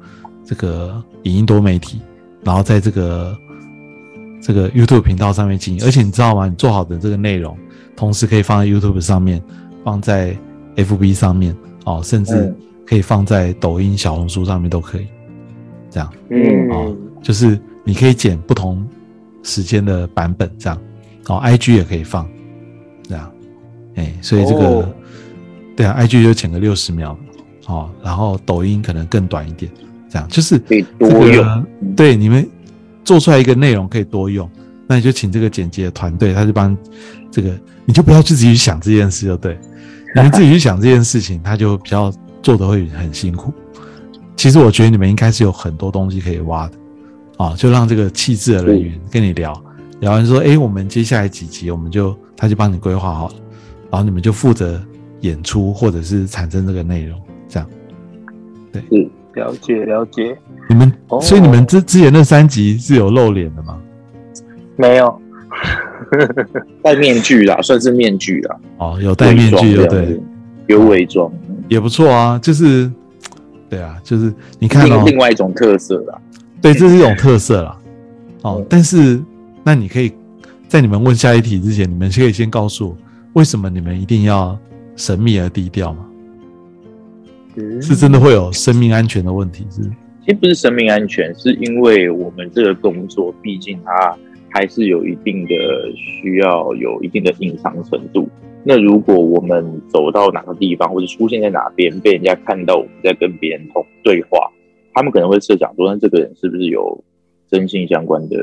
[0.43, 2.01] 这个影音多媒体，
[2.43, 3.37] 然后在这个
[4.41, 5.83] 这个 YouTube 频道上面经营。
[5.85, 6.47] 而且你知道吗？
[6.47, 7.57] 你做好的这个内容，
[7.95, 9.41] 同时可以放在 YouTube 上面，
[9.83, 10.35] 放在
[10.75, 11.55] FB 上面
[11.85, 12.55] 哦，甚至嗯
[12.85, 15.07] 可以放在抖音、小红书上面都可以。
[15.89, 18.85] 这样嗯，哦，就是你可以剪不同
[19.43, 20.77] 时间的版本这样。
[21.27, 22.27] 哦，IG 也可以放，
[23.03, 23.31] 这样，
[23.95, 24.93] 哎，所以这个，哦
[25.77, 27.17] 对啊，IG 就剪个六十秒，
[27.71, 29.71] 哦，然后抖音可能更短一点，
[30.09, 31.45] 这样就是可以多这个用。
[31.45, 32.47] 嗯对，你们
[33.03, 34.49] 做出来一个内容可以多用，
[34.87, 36.77] 那你就请这个剪辑的团队，他就帮
[37.31, 39.57] 这个，你就不要自己去想这件事，就对，
[40.15, 42.11] 你们自己去想这件事情，他就比较
[42.43, 43.53] 做的会很辛苦。
[44.35, 46.73] 其实我觉得你们应该是有很多东西可以挖的，
[47.37, 49.53] 啊，就让这个气质的人员跟你聊，
[49.99, 53.35] 聊完说，哎，我们接下来几集我们就他就帮你规划好了，
[53.91, 54.81] 然后你们就负责
[55.21, 57.21] 演出或者是产生这个内容，
[57.51, 57.69] 这样。
[58.71, 60.37] 对了解了解，
[60.67, 63.77] 你们，哦所以你们之之前那三集是有露脸的吗？
[64.77, 65.21] 没有，
[66.81, 70.19] 戴面具啦，算是面具啦，哦，有戴面具，就对
[70.67, 71.31] 有伪装，
[71.69, 72.39] 也不错啊。
[72.41, 72.91] 就是，
[73.69, 76.17] 对啊，就是你看哦另，外一种特色啦。
[76.61, 77.77] 对，这是一种特色啦。
[78.43, 79.21] 哦嗯，但是
[79.63, 80.11] 那你可以
[80.67, 82.97] 在你们问下一题之前，你们可以先告诉我，
[83.33, 84.57] 为什么你们一定要
[84.95, 86.05] 神秘而低调吗？
[87.55, 89.81] 嗯是真的会有生命安全的问题是？
[90.23, 94.17] 其实不是生命安全，是因为我们这个工作，毕竟它
[94.49, 95.55] 还是有一定的
[95.95, 98.29] 需要有一定的隐藏程度。
[98.63, 104.51] 那如果我们走到哪个地方，或者出现在哪边，被人家看到我们在跟别人通对话，
[104.93, 107.03] 他们可能会设想说，那这个人是不是有
[107.49, 108.37] 征信相关的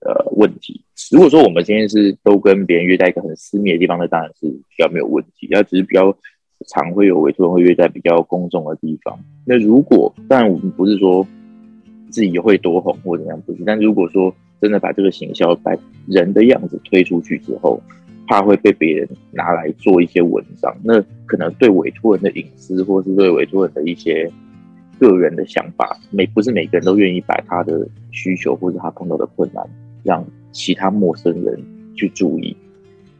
[0.00, 0.82] 呃问题？
[1.10, 5.46] 如果说我们今天是都跟别人约在一个很私密的地方，那当然是比较没有问题。
[5.50, 6.16] 那只是比较
[6.66, 9.18] 常会有委托人会约在比较公众的地方。
[9.44, 11.26] 那如果当然我们不是说
[12.10, 13.62] 自己会多红或怎样，不是。
[13.64, 15.72] 但如果说真的把这个行销把
[16.06, 17.80] 人的样子推出去之后，
[18.26, 24.30] 怕会被别人拿来做一些文章，那可能对委托人的隐私，或是对委托人的一些
[24.98, 29.68] 个人的想法，每不是每个人都愿意把他的需求或者他碰到的困难，
[30.04, 31.60] 让其他陌生人
[31.96, 32.56] 去注意。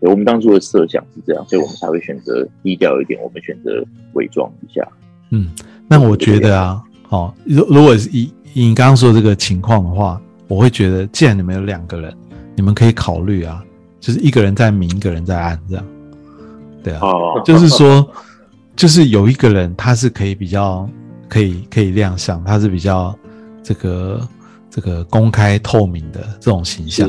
[0.02, 3.70] 对我们当初的设想是这样，所以我们才会选择低调一点，我们选择
[4.14, 4.84] 伪装一下。
[5.30, 5.48] 嗯，
[5.86, 8.22] 那我觉得啊，哦，如如果是以
[8.52, 12.12] 以你刚刚说的这个情况的话，我会觉得，既然你们有两个人，
[12.56, 13.62] 你们可以考虑啊，
[14.00, 15.84] 就是一个人在明，一个人在暗，这样，
[16.82, 18.04] 对啊，哦， 就是说，
[18.74, 20.88] 就是有一个人他是可以比较
[21.28, 23.16] 可以可以亮相，他是比较
[23.62, 24.28] 这个
[24.68, 27.08] 这个公开透明的这种形象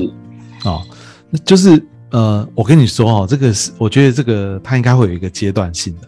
[0.63, 0.79] 啊
[1.43, 1.83] 就是
[2.13, 6.07] 呃，我跟你说哦，这个是我觉得这个他应该会有一个阶段性的，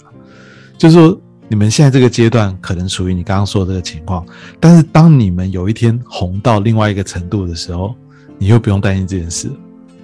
[0.78, 4.24] 就是说你们现在这个阶段可能属于你刚刚说的这个情况，
[4.60, 7.96] 但是当你们有一天红到另外一个程度的时候，
[8.38, 9.50] 你又不用担心这件事。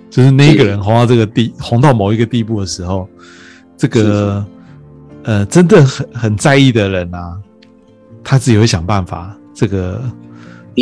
[0.09, 3.07] 就是那一个人红到这个地，红到某一个地步的时候，
[3.77, 4.45] 这个
[5.23, 7.37] 呃，真的很很在意的人啊，
[8.23, 10.01] 他自己会想办法，这个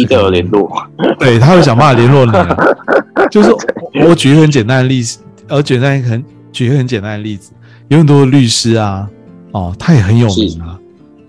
[0.02, 0.70] 低调的联络。
[1.20, 2.56] 对，他会想办法联络你啊。
[3.30, 7.52] 就是我我举一个很简单的例子，呃，简单很举一个很简单的例子，
[7.90, 9.08] 有很多的律师啊，
[9.52, 10.80] 哦，他也很有名啊，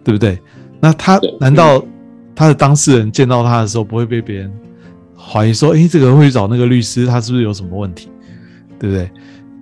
[0.04, 0.38] 对不对？
[0.80, 1.84] 那他难道
[2.34, 4.52] 他的当事人见到他的时候，不会被别人
[5.14, 8.08] 怀疑说，诶，这个人会去找那个律师，他是不是有什么问题？
[8.78, 9.10] 对不对？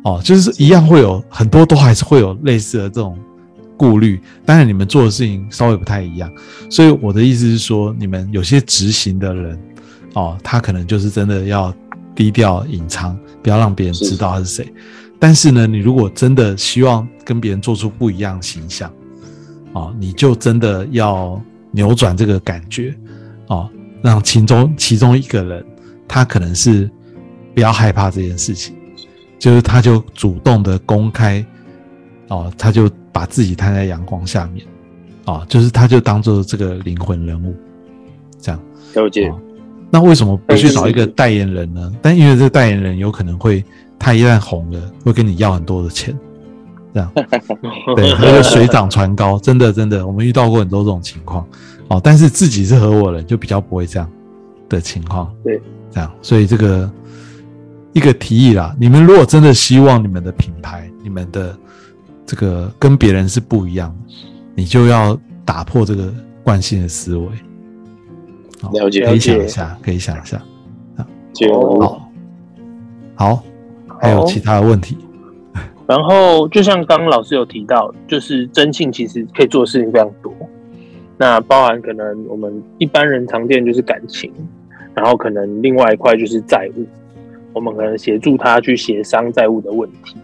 [0.04, 3.18] 哦，就是一样会有很多都还是会有类似的这种
[3.79, 4.20] 顾虑。
[4.45, 6.31] 当然，你们做的事情稍微不太一样，
[6.68, 9.59] 所以我的意思是说，你们有些执行的人，
[10.14, 11.72] 哦，他可能就是真的要
[12.14, 14.74] 低调隐藏，不要让别人知道他是谁。
[15.20, 18.93] 但是呢，你如果真的希望跟别人做出不一样的形象，
[19.72, 22.95] 哦，你就真的要扭转这个感觉，
[23.49, 23.68] 哦，
[24.03, 25.64] 让其中其中一个人，
[26.07, 26.91] 他可能是
[27.55, 28.76] 不要害怕这件事情，
[29.39, 31.45] 就是他就主动的公开，
[32.29, 34.64] 哦，他就把自己摊在阳光下面，
[35.24, 37.52] 啊，就是他就当做这个灵魂人物，
[38.40, 38.60] 这样。
[38.94, 39.28] 了解。
[39.28, 39.40] 哦，
[39.90, 41.92] 那为什么不去找一个代言人呢？
[42.00, 43.64] 但因为这个代言人有可能会，
[43.98, 46.16] 他一旦红了，会跟你要很多的钱，
[46.94, 47.10] 这样，
[47.96, 51.44] 对，他就水涨船高，真的真的，我们遇到过很多这种情况，
[51.88, 54.08] 哦，但是自己是合伙人，就比较不会这样
[54.68, 55.60] 的情况，对，
[55.90, 56.88] 这样，所以这个
[57.94, 61.58] 一个提议啦，你们如果真的希望你们的品牌、你们的
[62.29, 64.14] 这个跟别人是不一样的，
[64.55, 66.12] 你就要打破这个
[66.45, 67.26] 惯性的思维。
[68.61, 70.39] 好了解可以想一下，可以想一下。
[71.33, 72.11] 就好，
[73.14, 73.43] 好，
[73.99, 74.99] 还有其他的问题？
[75.87, 80.31] 然后就像刚刚老师有提到，就是征信其实可以做的事情非常多，
[81.16, 84.31] 那包含可能我们一般人常见就是感情，
[84.95, 86.85] 然后可能另外一块就是债务，
[87.55, 90.16] 我们可能协助他去协商债务的问题。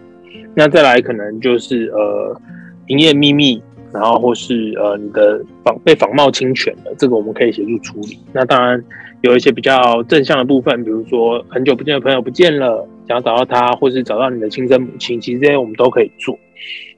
[0.54, 2.40] 那再来可能就是呃
[2.86, 8.18] 营业秘密然后或是呃你的仿被仿冒侵权的，这个我们可以协助处理。
[8.32, 8.82] 那当然
[9.22, 16.36] 有一些比较正向的部分，比如说很久不见的朋友不见了，想要找到他，或是找到你的亲生母亲，其实这些我们都可以做。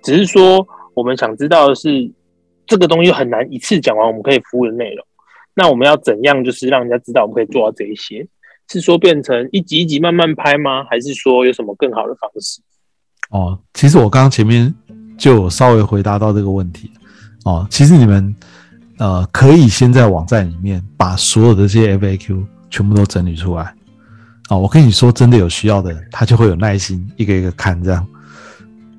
[0.02, 2.10] 只是说我们想知道的是，
[2.66, 5.06] 这个东西很难一次讲完我们可以服务的内容。
[5.54, 8.26] 那我们要怎样就是让人家知道我们可以做到这一些？
[8.68, 10.84] 是说变成一集一集慢慢拍吗？
[10.90, 12.60] 还是说有什么更好的方式？
[13.30, 14.72] 哦，其实我刚刚前面
[15.18, 16.90] 就有稍微回答到这个问题。
[17.44, 18.34] 哦，其实你们
[18.98, 23.72] 呃可以先在网站里面把所有的这些 FAQ 全部都整理出来。
[24.48, 28.06] 哦，我跟你说，真的有需要的人，他就会有耐心一个一个看这样。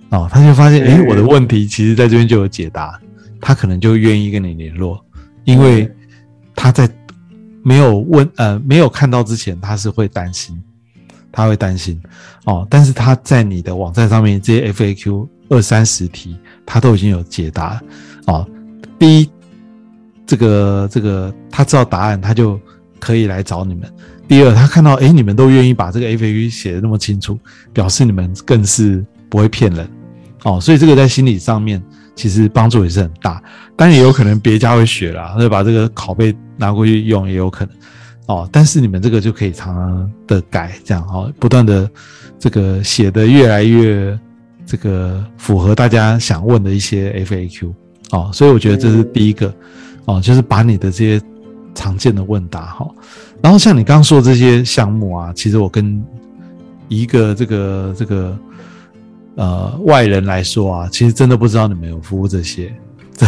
[0.09, 2.99] 哦，他就发现，诶，我的问题其实在这边就有解答，
[3.41, 5.03] 他可能就愿意跟你联络，
[5.43, 5.91] 因为。
[6.59, 6.89] 他在
[7.63, 10.59] 没有问呃没有看到之前，他是会担心，
[11.38, 12.01] 他会担心
[12.45, 12.65] 哦。
[12.67, 16.35] 但是他在你的网站上面这些 FAQ 二三十题，
[16.65, 17.79] 他都已经有解答
[18.25, 18.43] 哦。
[18.97, 19.29] 第一，
[20.25, 22.59] 这个这个他知道答案，他就
[22.99, 23.88] 可以来找你们。
[24.27, 27.39] 第二，他看到哎你们都愿意把这个 FAQ 写的那么清楚，
[27.71, 29.88] 表示你们更是不会骗人
[30.43, 30.59] 哦。
[30.59, 31.79] 所以这个在心理上面。
[32.17, 33.39] 其实帮助也是很大，
[33.75, 37.75] 但也有可能别家会学啦，就把这个拷贝拿过去用，也有可能
[38.28, 38.47] 哦。
[38.51, 41.89] 但是你们这个就可以常常的改，这样哦，不断的
[42.39, 44.17] 这个写的越来越
[44.65, 47.73] 这个符合大家想问的一些 FAQ
[48.11, 49.53] 哦，所以我觉得这是第一个
[50.05, 51.21] 哦，就是把你的这些
[51.73, 52.88] 常见的问答哈，
[53.41, 56.01] 然后像你刚刚说的这些项目啊，其实我跟
[56.88, 58.38] 一个这个这个。
[59.39, 62.73] 呃，外人来说啊，其实真的不知道你们有服务这些，
[63.15, 63.28] 这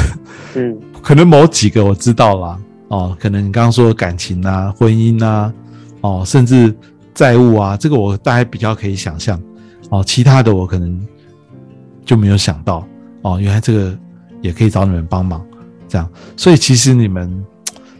[0.55, 2.59] 嗯，可能某几个我知道啦，
[2.89, 5.53] 哦，可能你刚刚说感情啊、婚姻啊，
[6.01, 6.75] 哦，甚至
[7.13, 9.41] 债务啊，这个我大概比较可以想象，
[9.89, 10.99] 哦，其他的我可能
[12.05, 12.87] 就没有想到，
[13.21, 13.97] 哦，原来这个
[14.41, 15.45] 也可以找你们帮忙，
[15.87, 17.45] 这样，所以其实你们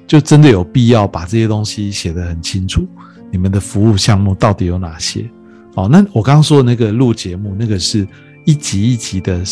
[0.08, 2.88] 就真的有必要把这些东西写得很清楚，
[3.32, 5.30] 你们的服务项目到底有哪些。
[5.76, 8.08] 哦，那我刚刚说的那个录节目，那个是
[8.44, 9.44] 一集一集的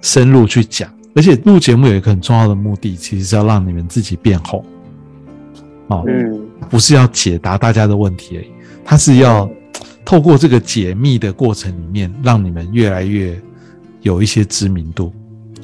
[0.00, 4.64] 深入去讲，而且录节目有一个很重要的目的，其实是要让你们自己变红。
[5.88, 8.46] 哦，嗯，不是要解答大家的问题而已，
[8.84, 9.50] 它是要
[10.04, 13.40] 透过这个解密的过程里面，让你们越来越
[14.02, 15.12] 有一些知名度。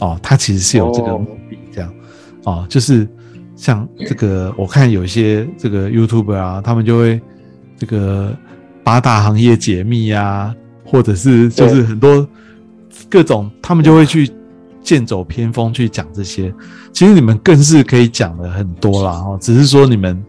[0.01, 1.93] 哦，它其实是有这个目的，这样。
[2.45, 3.07] 哦，就是
[3.57, 7.21] 像这个，我看有一些这个 YouTuber 啊，他们就会
[7.79, 8.37] 这个。
[8.85, 12.29] 八大行业解密呀，或者是就是很多
[13.09, 14.31] 各种，他们就会去
[14.85, 16.55] 剑走偏锋去讲这些。
[16.93, 20.25] 其实你们更是可以讲的很多啦，哦，只是说你们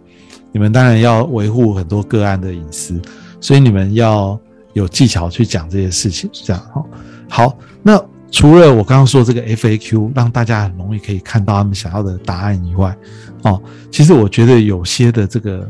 [0.52, 3.00] 你们当然要维护很多个案的隐私，
[3.40, 4.40] 所以你们要
[4.74, 6.84] 有技巧去讲这些事情，这样哈。
[7.30, 8.02] 好，那
[8.32, 12.98] 除了我刚刚说这个 FAQ，让大家很容易可以看到他们想要的答案以外，
[13.44, 15.70] 哦，其实我觉得有些的这个。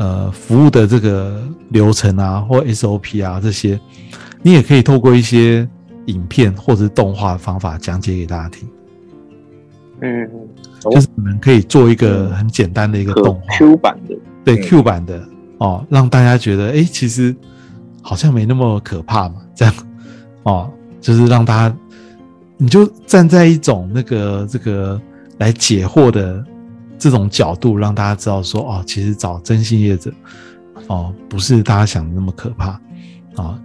[0.00, 3.80] 呃，服务的这个流程啊，或 SOP 啊这些，
[4.42, 5.68] 你也可以透过一些
[6.08, 8.68] 影片或者是动画方法讲解给大家听。
[10.00, 10.30] 嗯，
[10.80, 15.26] 就是你们可以做一个很简单的一个动画 Q 版的，对 Q 版的
[15.58, 17.34] 哦，让大家觉得哎，其实
[18.02, 19.74] 好像没那么可怕嘛，这样
[20.44, 21.76] 哦，就是让大家
[22.56, 25.00] 你就站在一种那个这个
[25.38, 26.44] 来解惑的。
[27.00, 30.12] 这种角度让大家知道说哦，其实找真心业者
[30.88, 32.70] 哦，不是大家想的那么可怕
[33.36, 33.56] 啊。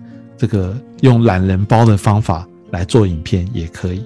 [0.43, 4.05] 这个用懒人包的方法来做影片也可以，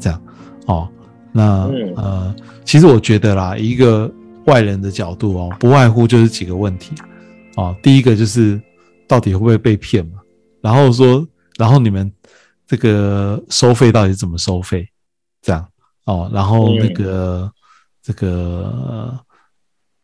[0.00, 0.20] 这样
[0.66, 0.88] 哦。
[1.30, 4.12] 那呃，其实我觉得啦，一个
[4.46, 6.96] 外人的角度哦，不外乎就是几个问题
[7.54, 7.76] 哦。
[7.80, 8.60] 第一个就是
[9.06, 10.18] 到底会不会被骗嘛？
[10.60, 11.24] 然后说，
[11.56, 12.12] 然后你们
[12.66, 14.84] 这个收费到底怎么收费？
[15.40, 15.64] 这样
[16.06, 17.48] 哦，然后那个。
[18.00, 19.14] 这个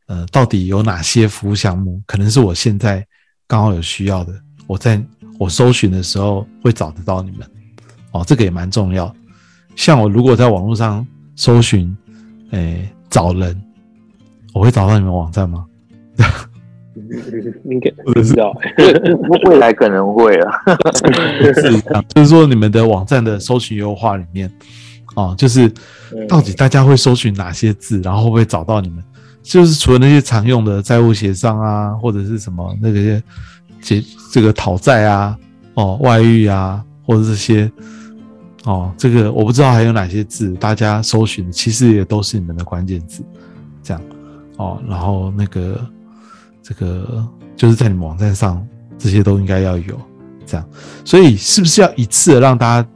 [0.08, 2.02] 呃，到底有哪些服务项目？
[2.06, 3.02] 可能是我现在
[3.46, 5.02] 刚好有需要的，我在
[5.38, 7.46] 我搜寻的时候会找得到你们
[8.12, 9.12] 哦，这个也蛮重要。
[9.76, 11.06] 像我如果在网络上
[11.36, 11.96] 搜寻，
[12.50, 13.60] 诶，找人，
[14.52, 15.64] 我会找到你们网站吗？
[17.64, 18.52] 应该不知道，
[19.48, 20.52] 未来可能会啊。
[21.54, 24.50] 是这样，就是说你们的网站的搜寻优化里面。
[25.16, 25.72] 哦，就是
[26.28, 29.02] 到底大家会搜寻哪些字，然后会不会找到你们？
[29.42, 33.22] 就是除了那些常用的债务协商啊，或者是什么那个
[33.84, 35.38] 解这个讨债啊，
[35.74, 37.70] 哦，外遇啊，或者这些，
[38.64, 43.22] 哦，这个我不知道还有哪些字大家搜寻，其实也都是你们的关键字，
[43.82, 44.02] 这样，
[44.56, 45.86] 哦，然后那个
[46.62, 47.24] 这个
[47.54, 48.66] 就是在你们网站上
[48.98, 50.00] 这些都应该要有，
[50.46, 50.68] 这样，
[51.04, 52.88] 所以是不是要一次让大家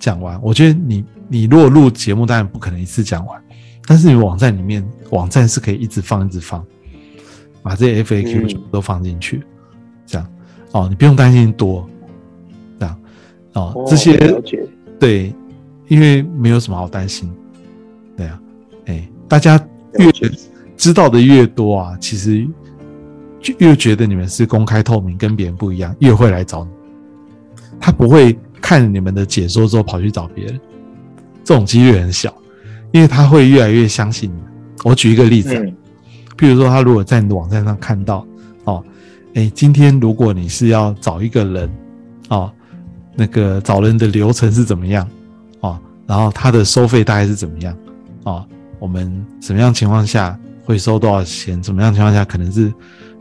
[0.00, 0.40] 讲完？
[0.42, 1.04] 我觉得你。
[1.30, 3.38] 你如果录节目，当然不可能一次讲完，
[3.86, 6.64] 但是你网站里面，网站是可以一直放一直放，
[7.62, 9.44] 把这些 FAQ 嗯全部都放进去，
[10.08, 10.26] 这样
[10.72, 11.88] 哦，你不用担心多，
[12.80, 13.00] 这样
[13.52, 14.16] 哦，哦这些
[14.98, 15.32] 对，
[15.86, 17.30] 因为没有什么好担心，
[18.16, 18.40] 对啊，
[18.86, 19.62] 哎，大家
[19.98, 20.10] 越
[20.76, 22.44] 知道的越多啊，其实
[23.40, 26.70] 就越觉得你们是公开透明，跟别人不一样，越会来找你。
[27.78, 30.60] 他不会看你们的解说之后跑去找别人，
[31.44, 32.34] 这种几率很小，
[32.92, 34.40] 因为他会越来越相信你。
[34.84, 35.76] 我举一个例子啊，嗯
[36.36, 38.27] 譬如说，他如果在你的网站上看到，哦，
[39.34, 41.70] 哎，今天如果你是要找一个人，
[42.28, 42.50] 哦，
[43.14, 45.08] 那个找人的流程是怎么样，
[45.60, 47.76] 哦，然后他的收费大概是怎么样，
[48.24, 48.44] 哦，
[48.78, 51.62] 我们什么样情况下会收多少钱？
[51.62, 52.72] 怎么样情况下可能是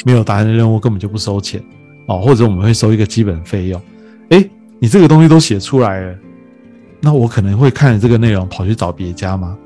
[0.06, 1.64] 没有达成任务根本就不收钱，
[2.08, 3.82] 哦，或者我们会收一个基本费用。
[4.30, 4.50] 哎，
[4.80, 6.16] 你这个东西都写出来了，
[7.02, 9.58] 那我可能会看了这个内容跑去找别家吗？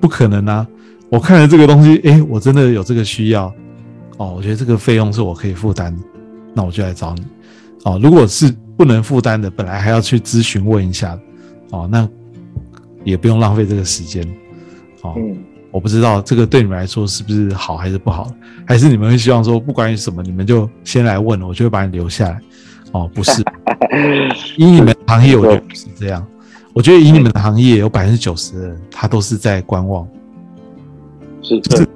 [0.00, 0.66] 不可能啊！
[1.10, 3.52] 我看了这个东西，诶，我真的有这个需要，
[4.20, 6.02] 哦，我觉得这个费用是我可以负担的，
[6.52, 7.24] 那我就来找你，
[7.86, 11.18] 哦，如果是不能负担的，本来还要去咨询问一下，
[11.70, 12.06] 哦，那
[13.02, 14.22] 也不用浪费这个时间，
[15.00, 15.38] 哦，嗯，
[15.70, 18.30] 我不知道这个对你们来说是不是好还是不好，
[18.66, 22.38] 还是你们会希望说不管你什么，你们就先来问，我就会把你留下来，
[22.92, 23.42] 哦，不是，
[24.58, 26.22] 以你们行业，我觉得不是这样，
[26.74, 30.06] 我觉得以你们的行业有百分之九十的人，他都是在观望。
[31.40, 31.88] 是就是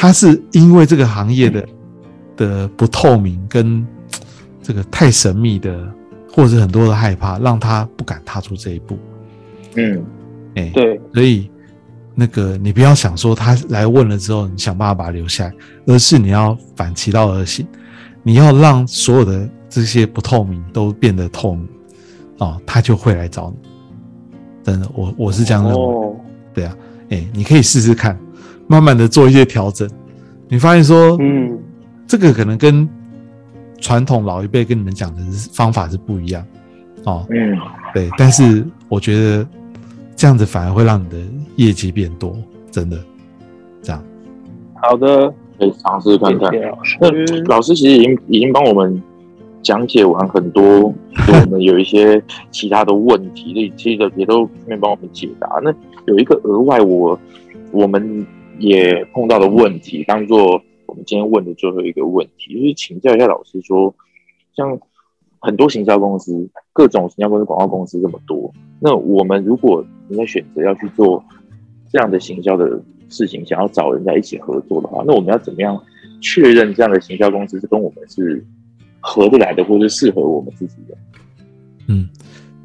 [0.00, 1.68] 他是因为这个行业的
[2.34, 3.86] 的不透明跟
[4.62, 5.78] 这个太神秘的，
[6.32, 8.98] 或者是很多的害怕，让他不敢踏出这一步。
[9.76, 10.02] 嗯
[10.54, 11.50] 哎、对，所以
[12.14, 15.54] 那个你不要想说他来问了之后，你想办法把他留下来，
[15.86, 17.66] 而是你要反其道而行，
[18.22, 21.68] 你要让所有的这些不透明都变得透明，
[22.38, 23.68] 哦，他就会来找你。
[24.64, 25.78] 真的，我我是这样认为。
[25.78, 26.16] 哦，
[26.54, 26.74] 对啊，
[27.10, 28.18] 哎、你可以试试看，
[28.70, 29.90] 慢慢的做一些调整。
[30.48, 31.58] 你发现说，嗯，
[32.06, 32.88] 这个可能跟
[33.80, 35.20] 传统老一辈跟你们讲的
[35.52, 36.46] 方法是不一样
[37.04, 37.26] 哦。
[37.30, 37.58] 嗯，
[37.92, 39.44] 对，但是我觉得
[40.14, 41.16] 这样子反而会让你的
[41.56, 42.36] 业绩变多，
[42.70, 42.96] 真的
[43.82, 44.00] 这样。
[44.74, 46.48] 好的，可以尝试看看。
[47.00, 47.10] 那
[47.46, 49.02] 老师其实已经已经帮我们
[49.62, 50.62] 讲解完很多，
[51.26, 55.48] 就我们有一些其他的问题，所以其实也都顺便帮我们解答。
[55.60, 55.74] 那
[56.06, 57.18] 有一个额外我
[57.72, 58.24] 我们
[58.60, 63.92] 也碰到的问题，当做我们今天问的最后一个问题，就是请教一下老师说，
[64.54, 64.78] 像
[65.40, 71.24] 很多行销公司，各种行销公司、广告公司这么多，那我们如果你在选择要去做
[71.90, 75.80] 这样的行销的事情，想要找人家一起合作的话，那我们要怎么样
[76.20, 78.44] 确认这样的行销公司是跟我们是
[79.00, 80.96] 合得来的，或是适合我们自己的？
[81.88, 82.08] 嗯，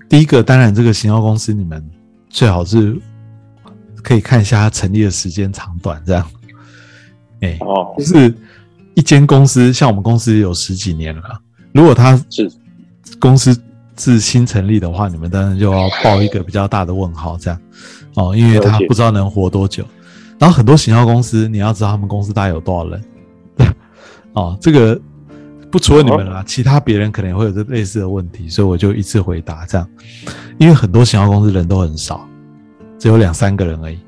[0.10, 1.84] 第一个当然这个行销公司你们
[2.30, 2.96] 最好是
[4.06, 6.26] 可以看一下它成立的时间长短，这样。
[7.42, 7.94] 哎、哦。
[7.98, 8.34] 就，是
[8.94, 11.42] 一间公司，像我们公司有十几年了，
[11.74, 12.52] 如果它是。
[13.20, 13.56] 公司
[13.98, 17.60] 是新成立的话，你们当然就要报一个比较大的问号，这样。
[18.16, 19.86] 哦，因为他不知道能活多久。
[20.40, 23.04] 然后很多行销公司，你要知道他们公司大概有多少人，
[24.34, 25.00] 哦，这个
[25.72, 29.88] 不除了你们啦，其他别人可能也会有这类似的问题，所以我就一次回答这样，
[30.58, 32.28] 因为很多行销公司人都很少，
[33.00, 34.00] 只有两三个人而已。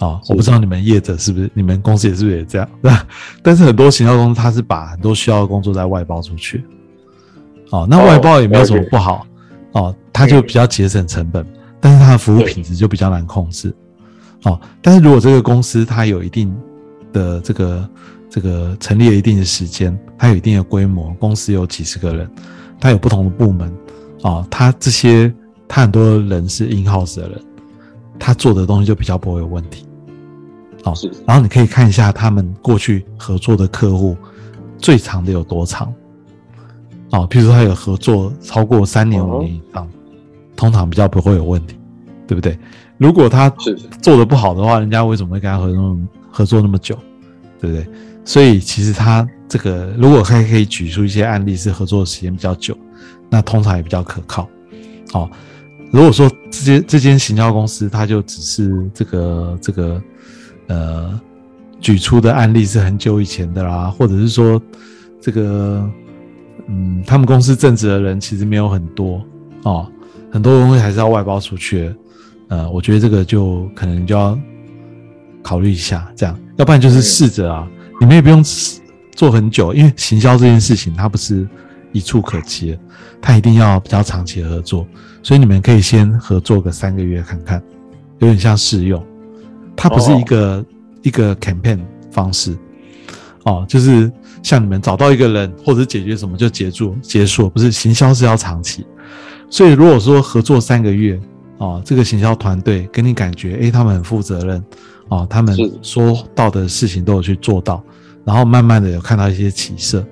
[0.00, 2.66] 哦，我不知道你们业者是不是，你们公司也是不是也这样？
[2.80, 3.06] 对吧？
[3.42, 6.64] 但是很多行销公司，它是把很多需要的工作在外包出去。
[7.70, 9.26] 哦，那外包也没有什么不好。
[9.72, 11.46] 哦，它就比较节省成本，
[11.80, 13.74] 但是它的服务品质就比较难控制。
[14.44, 16.50] 哦，但是如果这个公司它有一定
[17.12, 17.90] 的这个
[18.30, 22.28] 这个成立了一定的时间，它有一定的规模，公司有几十个人，
[22.80, 23.70] 它有不同的部门。
[24.22, 25.32] 哦，它这些
[25.68, 27.40] 它很多人是 in house 的人，
[28.20, 29.84] 他做的东西就比较不会有问题。
[30.84, 30.94] 哦，
[31.26, 34.16] 然后你可以看一下他们过去合作的客户
[34.78, 35.92] 最长的有多长。
[37.10, 39.88] 哦，譬如说他有合作超过三年、哦五年以上，
[40.54, 41.76] 通常比较不会有问题，
[42.26, 42.56] 对不对？
[42.98, 43.50] 如果他
[44.00, 45.98] 做的不好的话，人家为什么会跟他合作
[46.30, 46.96] 合作那么久，
[47.58, 47.86] 对不对？
[48.24, 52.76] 所以其实他这个如果还可以举出一些案例是合作的时间比较久，
[53.28, 54.48] 那通常也比较可靠。
[55.12, 55.28] 哦，
[55.90, 60.02] 如果说这间这间行销公司，它就只是这个这个
[60.68, 61.20] 呃
[61.80, 64.60] 举出的案例是很久以前的啦，或者是说
[65.20, 65.88] 这个
[66.68, 69.20] 嗯，他们公司正职的人其实没有很多
[69.64, 69.90] 哦，
[70.30, 71.92] 很多东西还是要外包出去。
[72.48, 74.38] 呃，我觉得这个就可能就要
[75.42, 77.68] 考虑一下，这样，要不然就是试着啊，
[78.00, 78.44] 你们也不用
[79.12, 81.46] 做很久，因为行销这件事情它不是
[81.92, 82.78] 一触可及了，
[83.20, 84.84] 他一定要比较长期的合作，
[85.22, 87.62] 所以你们可以先合作个三个月看看，
[88.18, 89.04] 有点像试用，
[89.76, 90.64] 它不是一个、
[91.02, 92.56] 一个 campaign 方式，
[93.44, 94.10] 哦，就是
[94.42, 98.86] 像你们找到一个人或者解决什么就结束结束，不是行销是要长期，
[99.48, 101.20] 所以如果说合作三个月，
[101.58, 104.64] 哦，这个行销团队给你感觉，诶，他们很负责任，
[105.08, 107.84] 哦，他们说到的事情都有去做到，
[108.24, 110.04] 然后慢慢的有看到一些起色，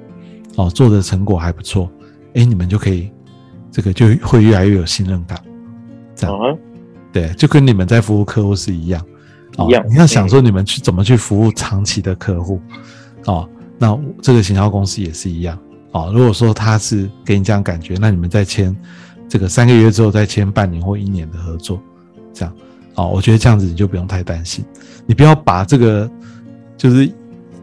[0.56, 1.90] 哦，做的成果还不错，
[2.34, 3.11] 诶，你们就可以
[3.71, 5.39] 这个就会越来越有信任感，
[6.14, 6.37] 这样。
[6.39, 6.57] 啊，
[7.12, 9.05] 对，就跟你们在服务客户是一样，
[9.57, 9.85] 哦一样。
[9.89, 12.61] 你要想说你们去怎么去服务长期的客户，
[13.27, 13.49] 哦，
[13.79, 15.59] 那这个行销公司也是一样，
[15.93, 18.77] 哦，如果说他是给你这样感觉，那你们再签
[19.29, 21.81] 这个三个月之后再签半年或一年的合作，
[22.33, 22.55] 这样，
[22.95, 24.64] 哦，我觉得这样子你就不用太担心，
[25.07, 26.11] 你不要把这个
[26.77, 27.11] 就是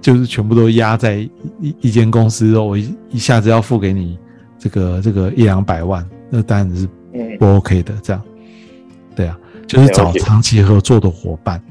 [0.01, 1.30] 就是全部都压在一
[1.62, 4.18] 一一间公司，我一一下子要付给你
[4.58, 7.38] 这个这个一两百万，那当然是嗯。
[7.38, 8.22] 不 OK 的，这样，
[9.16, 9.38] 对啊，
[9.68, 11.62] 就是找长期合作的伙伴，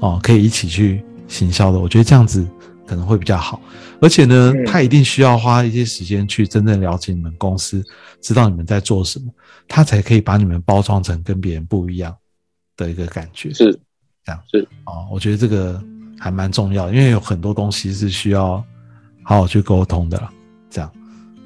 [0.00, 2.46] 哦，可以一起去行销的，我觉得这样子
[2.86, 3.60] 可能会比较好。
[4.00, 4.64] 而且呢，嗯。
[4.66, 7.84] 他一定需要花一些时间去真正了解你们公司，
[8.20, 9.32] 知道你们在做什么，
[9.68, 12.14] 他才可以把你们包装成跟别人不一样
[12.76, 13.52] 的一个感觉。
[13.52, 13.78] 是。
[14.24, 14.40] 这样。
[14.50, 14.66] 是。
[14.84, 15.82] 哦，我觉得这个
[16.18, 18.62] 还蛮重要的，因为有很多东西是需要
[19.22, 20.32] 好好去沟通的啦。
[20.68, 20.90] 这样。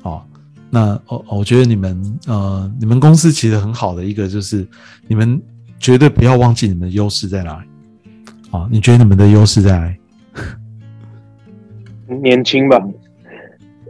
[0.02, 0.24] 哦，
[0.70, 4.66] 那我我觉得你们呃，你们公司其实很好的一个就是，
[5.06, 5.40] 你们
[5.78, 7.66] 绝对不要忘记你们的优势在哪里。
[8.50, 9.96] 啊，你觉得你们的优势在哪里？
[12.22, 12.78] 年轻吧，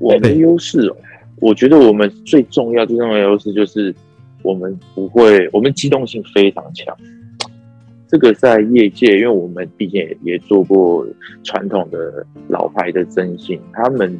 [0.01, 0.97] 我们的对优势哦，
[1.37, 3.95] 我觉得我们最重要、最重要的优势就是
[4.43, 6.97] 我们不会，我们机动性非常强。
[8.09, 11.07] 这个在业界，因为我们毕竟也也做过
[11.43, 14.19] 传统的老牌的征信，他们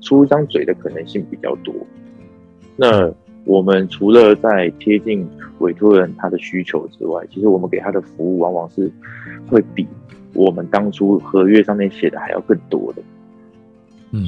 [0.00, 1.74] 出一张嘴的可能性比较多。
[2.76, 3.12] 那
[3.44, 5.28] 我们除了在贴近
[5.58, 8.90] 委托人他的需求之外，其实我们给他的服务往往是
[9.48, 9.86] 会比
[10.34, 13.02] 我们当初合约上面写的还要更多的。
[14.10, 14.26] 嗯，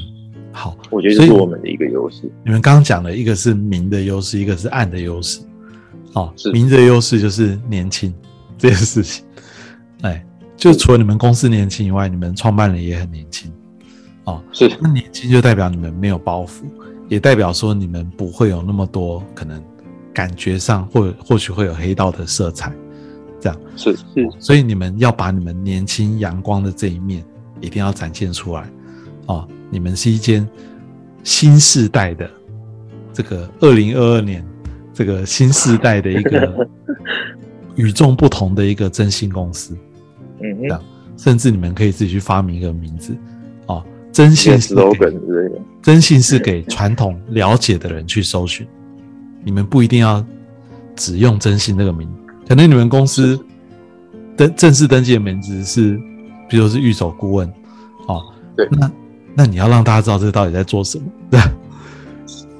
[0.51, 2.23] 好，我觉得这是我们的一个优势。
[2.43, 5.41] 你们刚刚讲的一个是明的优势，一个是暗的优势。
[6.13, 8.13] 哦，是明的优势就是年轻
[8.57, 9.23] 这件事情。
[10.01, 10.25] 哎，
[10.57, 13.51] 就除了你们公司年轻以外，你们创办人也很年轻。
[14.25, 16.63] 哦，是那年轻就代表你们没有包袱，
[17.09, 19.61] 也代表说你们不会有那么多可能
[20.13, 22.71] 感觉上或或许会有黑道的色彩，
[23.39, 23.59] 这样。
[23.75, 27.23] 是是所以你们要把你们年轻阳光的这一面
[27.59, 28.69] 一定要展现出来
[29.25, 29.47] 哦。
[29.69, 30.47] 你们是一间
[31.23, 32.29] 新时代的
[33.13, 34.45] 这个二零二二年
[34.93, 36.67] 这个新时代的一个
[37.75, 39.75] 与众不同的一个征信公司，
[40.41, 40.83] 嗯这样，
[41.17, 43.17] 甚至你们可以自己去发明一个名字哦。
[44.11, 45.61] 征信是给 slogan 之类的。
[45.81, 48.67] 征信是给传统了解的人去搜寻，
[49.43, 50.23] 你们不一定要
[50.95, 52.07] 只用征信这个名，
[52.47, 53.39] 可能你们公司
[54.37, 55.99] 登正式登记的名字是，
[56.47, 57.51] 比如说是预守顾问，
[58.07, 58.21] 哦，
[58.55, 58.67] 对。
[58.71, 58.91] 那
[59.33, 61.41] 那你要让大家知道这个到底在做什么，对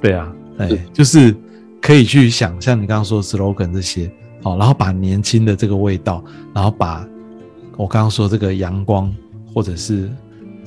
[0.00, 1.36] 对啊，哎是，就是
[1.80, 4.10] 可以去想像你刚刚说的 slogan 这些，
[4.42, 7.06] 哦，然后把年轻的这个味道，然后把
[7.76, 9.14] 我刚刚说这个阳光
[9.54, 10.10] 或者是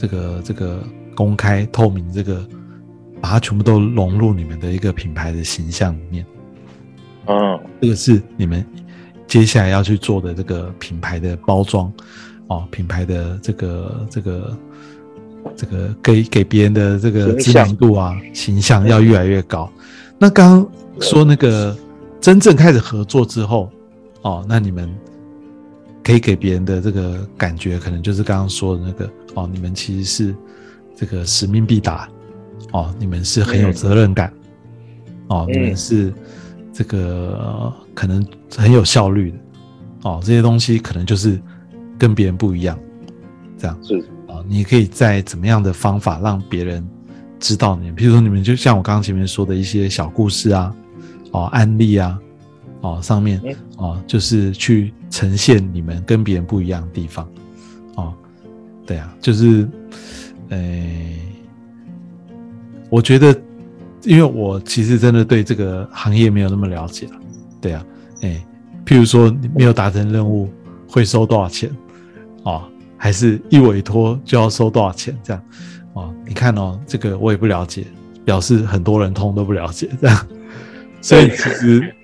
[0.05, 0.83] 这个这个
[1.15, 2.45] 公开透明这个，
[3.19, 6.25] 把它全部都融入你们的一个品牌的形象里面。
[7.25, 8.63] 嗯，这个是你们
[9.25, 11.91] 接下来要去做的这个品牌的包装
[12.47, 14.57] 哦，品牌的这个这个
[15.55, 19.67] 这个给给别人的这个知名度啊形象要越来越高。
[20.19, 21.75] 那刚刚说那个
[22.21, 23.71] 真正开始合作之后
[24.21, 24.87] 哦，那你们
[26.05, 30.35] 可以给别人的这个感觉，可能就是刚刚说的那个哦，你们其实是
[30.95, 32.07] 这个使命必达
[32.71, 34.31] 哦，你们是很有嗯责任感、
[35.29, 36.13] 哦，你们嗯是
[36.71, 36.99] 这个、
[37.39, 38.23] 呃可能
[38.55, 39.37] 很有效率的
[40.03, 41.41] 哦，这些东西可能就是
[41.97, 42.77] 跟别人不一样，
[43.57, 43.79] 这样。
[43.81, 43.97] 是。
[44.27, 46.85] 啊、你可以在怎么样的方法让别人
[47.39, 47.89] 知道你？
[47.91, 50.75] 比如说你们就像我刚刚前面说的一些小故事啊，
[51.31, 52.19] 哦案例啊，
[52.85, 53.55] 哦上面嗯。
[53.77, 57.27] 哦就是去呈现你们跟别人不一样的地方，
[57.95, 58.13] 哦，
[58.85, 59.67] 对啊，就是，
[60.49, 60.59] 呃，
[62.89, 63.35] 我觉得，
[64.03, 67.13] 因为我其实真的对这个行业没有那么了解了，
[67.61, 67.85] 对啊，
[68.21, 68.45] 哎，
[68.85, 70.49] 譬如说你没有达成任务
[70.87, 71.69] 会收多少钱，
[72.43, 72.63] 哦，
[72.97, 75.43] 还是一委托就要收多少钱这样，
[75.93, 77.85] 哦，你看哦，这个我也不了解，
[78.23, 80.27] 表示很多人通都不了解这样，
[81.01, 81.95] 所以其实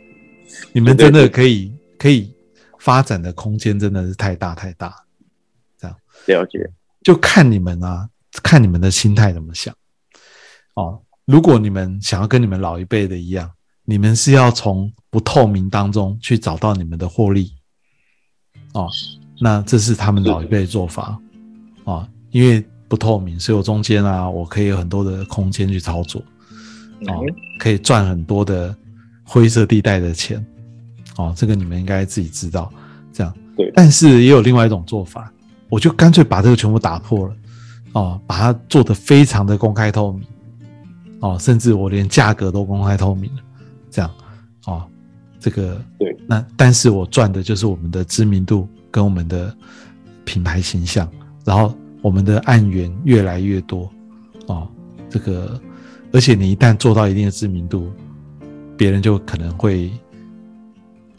[0.73, 2.33] 你们真的可以可以
[2.79, 4.95] 发展的空间真的是太大太大，
[5.77, 5.97] 这样。
[6.27, 6.59] 了解，
[7.03, 8.09] 就看你们啊，
[8.43, 9.73] 看你们的心态怎么想。
[10.75, 13.51] 哦，如果你们想要跟你们老一辈的一样，
[13.83, 17.53] 你们是要从不透明当中去找到你们的获利，
[18.73, 18.89] 哦，
[19.39, 21.19] 那这是他们老一辈的做法，
[21.83, 26.21] 啊，因为不透明，所以我中间啊，我可以有很多的空间去操作，
[27.07, 27.25] 哦，
[27.59, 28.73] 可以赚很多的
[29.23, 30.45] 灰色地带的钱，
[31.17, 32.71] 哦，这个你们应该自己知道，
[33.11, 35.31] 这样，对，但是也有另外一种做法，
[35.69, 37.35] 我就干脆把这个全部打破了，
[37.93, 40.23] 哦，把它做得非常的公开透明。
[41.19, 43.41] 哦，甚至我连价格都公开透明了，
[43.91, 44.09] 这样，
[44.65, 44.83] 哦，
[45.39, 49.55] 这个对，那但是我赚的就是我们的知名度跟我们的
[50.25, 51.07] 品牌形象，
[51.45, 53.87] 然后我们的案源越来越多，
[54.47, 54.67] 哦，
[55.11, 55.61] 这个，
[56.11, 57.91] 而且你一旦做到一定的知名度，
[58.75, 59.91] 别人就可能会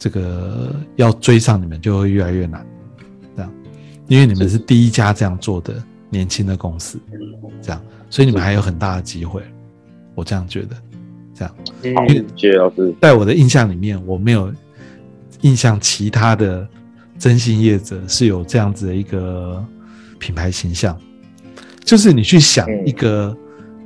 [0.02, 2.66] 这个要追上你们就会越来越难，
[3.36, 3.54] 这样，
[4.08, 5.80] 因为你们是第一家这样做的
[6.10, 6.98] 年轻的公司，
[7.62, 7.80] 这样，
[8.10, 9.40] 所以你们还有很大的机会。
[10.16, 10.76] 我这样觉得，
[11.32, 11.54] 这样，
[11.94, 12.92] 好，谢谢老师。
[13.00, 14.52] 在我的印象里面，我没有
[15.42, 16.66] 印象其他的
[17.16, 19.64] 征信业者是有这样子的一个
[20.18, 20.98] 品牌形象。
[21.84, 23.36] 就是你去想一个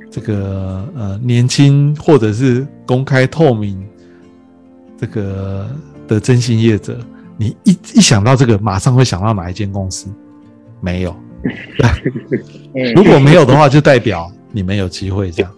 [0.09, 3.87] 这个呃年轻或者是公开透明
[4.97, 5.69] 这个
[6.07, 6.97] 的征信业者，
[7.37, 10.07] 你一一想到这个，马上会想到哪一间公司？
[10.81, 11.15] 没有。
[12.95, 15.51] 如果没有的话，就代表 你们有机会这样。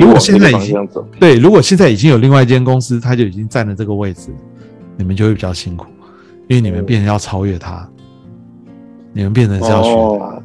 [0.00, 0.88] 如果现在已经
[1.20, 4.30] 对，如果现在已经有另外一间公司，他就已经占了这个位置，
[4.96, 5.86] 你们就会比较辛苦，
[6.48, 7.86] 因为你们变成要超越他，
[9.12, 10.42] 你们变成是要学他，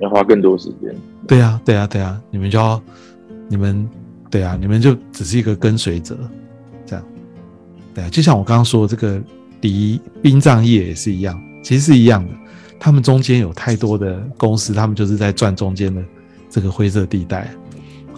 [0.00, 0.94] 要花更多时间。
[1.26, 2.80] 对呀，对呀，对呀，你们就要，
[3.48, 3.88] 你们
[4.30, 6.18] 对啊，你们就只是一个跟随者，
[8.10, 9.20] 就像我刚刚说这个
[9.62, 12.34] 离殡葬业也是一样，其实是一样的，
[12.78, 16.02] 他们中间有太多的公司，他们就是在赚中间的
[16.50, 17.50] 这个灰色地带。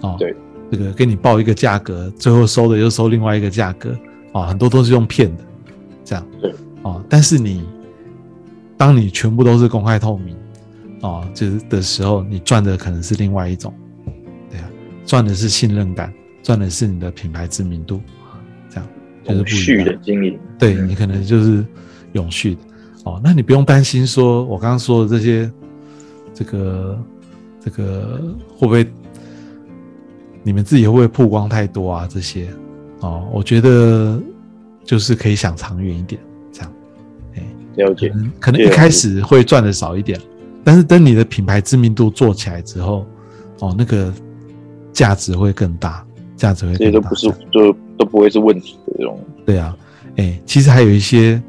[0.01, 0.35] 哦，对，
[0.70, 3.95] 这个给你报一个价格，最后收的又收另外一个价格，
[4.33, 5.45] 啊，很多都是用骗的，
[6.05, 6.51] 这样，对，
[6.83, 7.62] 啊，但是你，
[8.78, 10.35] 当你全部都是公开透明，
[11.03, 13.74] 啊，就是的时候，你赚的可能是另外一种，
[14.51, 14.70] 对啊，
[15.05, 16.11] 赚的是信任感，
[16.43, 18.01] 赚的是你的品牌知名度，
[19.25, 21.64] 就是不永续的经营，对你可能就是
[22.12, 22.61] 永续的，
[23.05, 25.51] 哦，那你不用担心说，我刚刚说的这些，
[26.35, 26.99] 这个，
[27.64, 28.21] 这个
[28.57, 28.87] 会不会？
[30.43, 32.09] 你们自己会不会曝光太多啊？
[32.11, 32.49] 这些
[33.01, 34.18] 哦，我觉得
[34.85, 36.18] 就是可以想长远一点，
[36.51, 36.73] 这样。
[37.35, 37.43] 哎，
[37.77, 38.11] 了解。
[38.41, 40.18] 可能一开始会赚的少一点，
[40.64, 43.07] 但是等你的品牌知名度做起来之后，
[43.59, 44.11] 哦，那个
[44.95, 46.03] 价值会更大，
[46.37, 46.79] 价值会更大。
[46.79, 49.19] 这些都不是，就都不会是问题的这种。
[49.47, 49.75] 对啊，
[50.17, 51.43] 哎，其实还有一些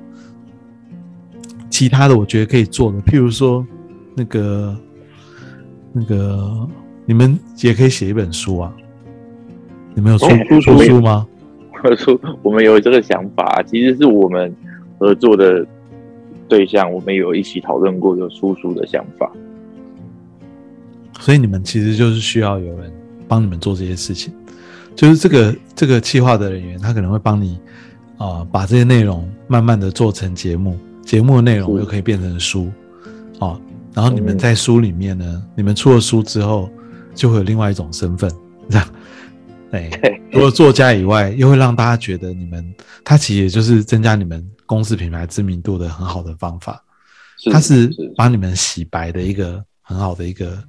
[1.70, 3.66] 其他的，我觉得可以做的，譬如说
[4.16, 4.76] 那个
[5.91, 6.68] 那个，
[7.06, 8.74] 你们也可以写一本书啊。
[9.93, 11.28] 你们有出出书吗？
[11.97, 14.56] 出，我们有这个想法，其实是我们
[14.97, 15.66] 合作的
[16.47, 19.30] 对象，我们有一起讨论过有出书的想法。
[21.20, 22.91] 所以你们其实就是需要有人
[23.28, 24.34] 帮你们做这些事情，
[24.95, 27.59] 就是这个这个企划的人员，他可能会帮你
[28.17, 32.71] 啊，把这些内容慢慢的做成节目，节目的内容又可以变成书，
[33.39, 33.59] 啊，
[33.93, 36.69] 然后你们在书里面呢，你们出了书之后，
[37.15, 38.31] 就会有另外一种身份，
[38.69, 38.87] 这样。
[39.71, 39.89] 对，
[40.33, 42.75] 除了作家以外，又会让大家觉得你们，
[43.05, 46.83] 它其实也就是增加你们公司品牌知名度的很好的方法。
[47.49, 50.61] 它是把你们洗白的一个很好的一个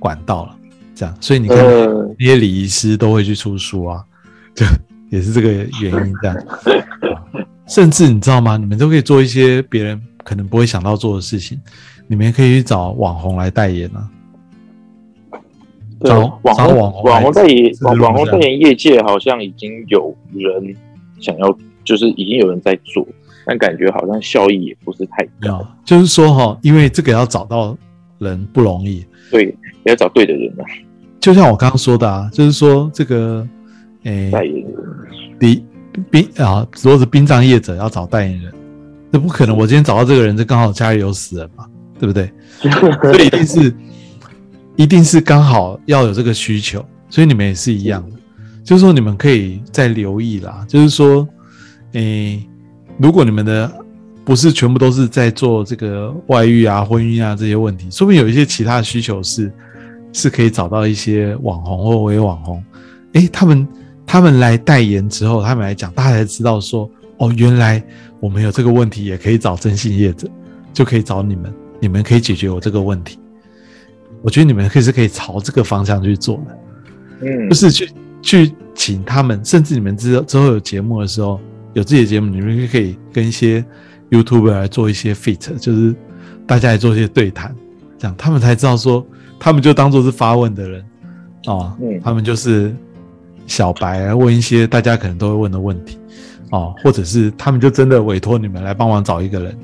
[0.00, 0.56] 管道了。
[1.02, 1.58] 这样，所以你看，
[2.18, 4.04] 那些礼仪师都会去出书啊，
[4.54, 4.64] 就
[5.10, 6.14] 也是这个原因。
[6.22, 6.36] 这样，
[7.66, 8.56] 甚至你知道吗？
[8.56, 11.60] 你们都可以做一些别人可能不会想到做的事情，
[12.06, 14.08] 你们可以去找网红来代言啊。
[16.04, 20.74] 找网红网红代言网网红代言业界好像已经有人
[21.20, 23.06] 想要，就是已经有人在做，
[23.46, 25.66] 但感觉好像效益也不是太高。
[25.84, 27.76] 就是说哈，因为这个要找到
[28.18, 30.64] 人不容易，对，也要找对的人啊。
[31.22, 33.48] 就像我刚刚说的啊，就是说这个，
[34.02, 34.66] 诶，代言人，
[35.38, 35.64] 殡
[36.10, 38.52] 殡啊，如果是殡葬业者要找代言人，
[39.10, 39.56] 那不可能。
[39.56, 41.64] 我今天找到这个人，这刚好家里有死人嘛，
[41.98, 42.30] 对不对？
[42.60, 43.74] 所以一定是。
[44.74, 48.16] 一定是刚好要有这个需求，所以你们也是一样的，
[48.64, 50.64] 就是说你们可以再留意啦。
[50.66, 51.28] 就是说，
[51.92, 52.42] 诶，
[52.96, 53.70] 如果你们的
[54.24, 59.52] 不是全部都是在做这个外遇啊、婚姻啊这些问题，说不定有一些其他的需求是
[60.12, 62.62] 是可以找到一些网红或微网红，
[63.14, 63.66] 诶，他们
[64.06, 67.82] 他们来代言之后，他们来讲，大家才知道说，哦，原来
[68.20, 70.28] 我们有这个问题，也可以找征信业者，
[70.72, 73.18] 就可以找你们，你们可以解决我这个问题。
[74.22, 76.58] 我觉得你们可以是可以朝这个方向去做的，
[77.22, 77.48] 嗯。
[77.48, 77.90] 就，是去
[78.22, 81.40] 去请他们，甚至你们之后之后有节目的时候，
[81.72, 83.64] 有自己的节目，你们就可以跟一些
[84.10, 85.94] YouTuber 来做一些 fit，就是
[86.46, 87.54] 大家来做一些对谈，
[88.02, 89.06] 这样他们才知道说，
[89.38, 90.84] 他们就当做是发问的人。
[91.46, 92.00] 哦，嗯。
[92.02, 92.74] 他们就是
[93.46, 95.98] 小白啊，问一些大家可能都会问的问题。
[96.50, 99.56] 哦，或者是他们就真的委托你们来帮忙找一个人，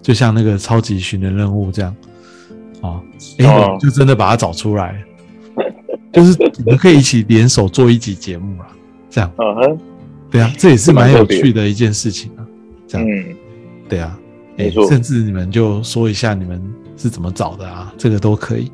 [0.00, 1.94] 就像那个超级寻人任务这样。
[2.80, 2.98] 哦，
[3.40, 3.60] 哎、哦。
[3.62, 4.98] 你们就真的把他找出来。
[6.14, 8.68] 就是你们可以一起联手做一集节目啦，
[9.10, 9.30] 这样。
[9.36, 9.78] 嗯哼，
[10.30, 12.40] 对啊，这也是蛮有趣的一件事情啊，
[12.88, 13.06] 这样。
[13.06, 13.36] 嗯，
[13.86, 14.18] 对啊，
[14.88, 16.62] 甚至你们就说一下你们
[17.02, 18.70] 是怎么找的啊，这个都可以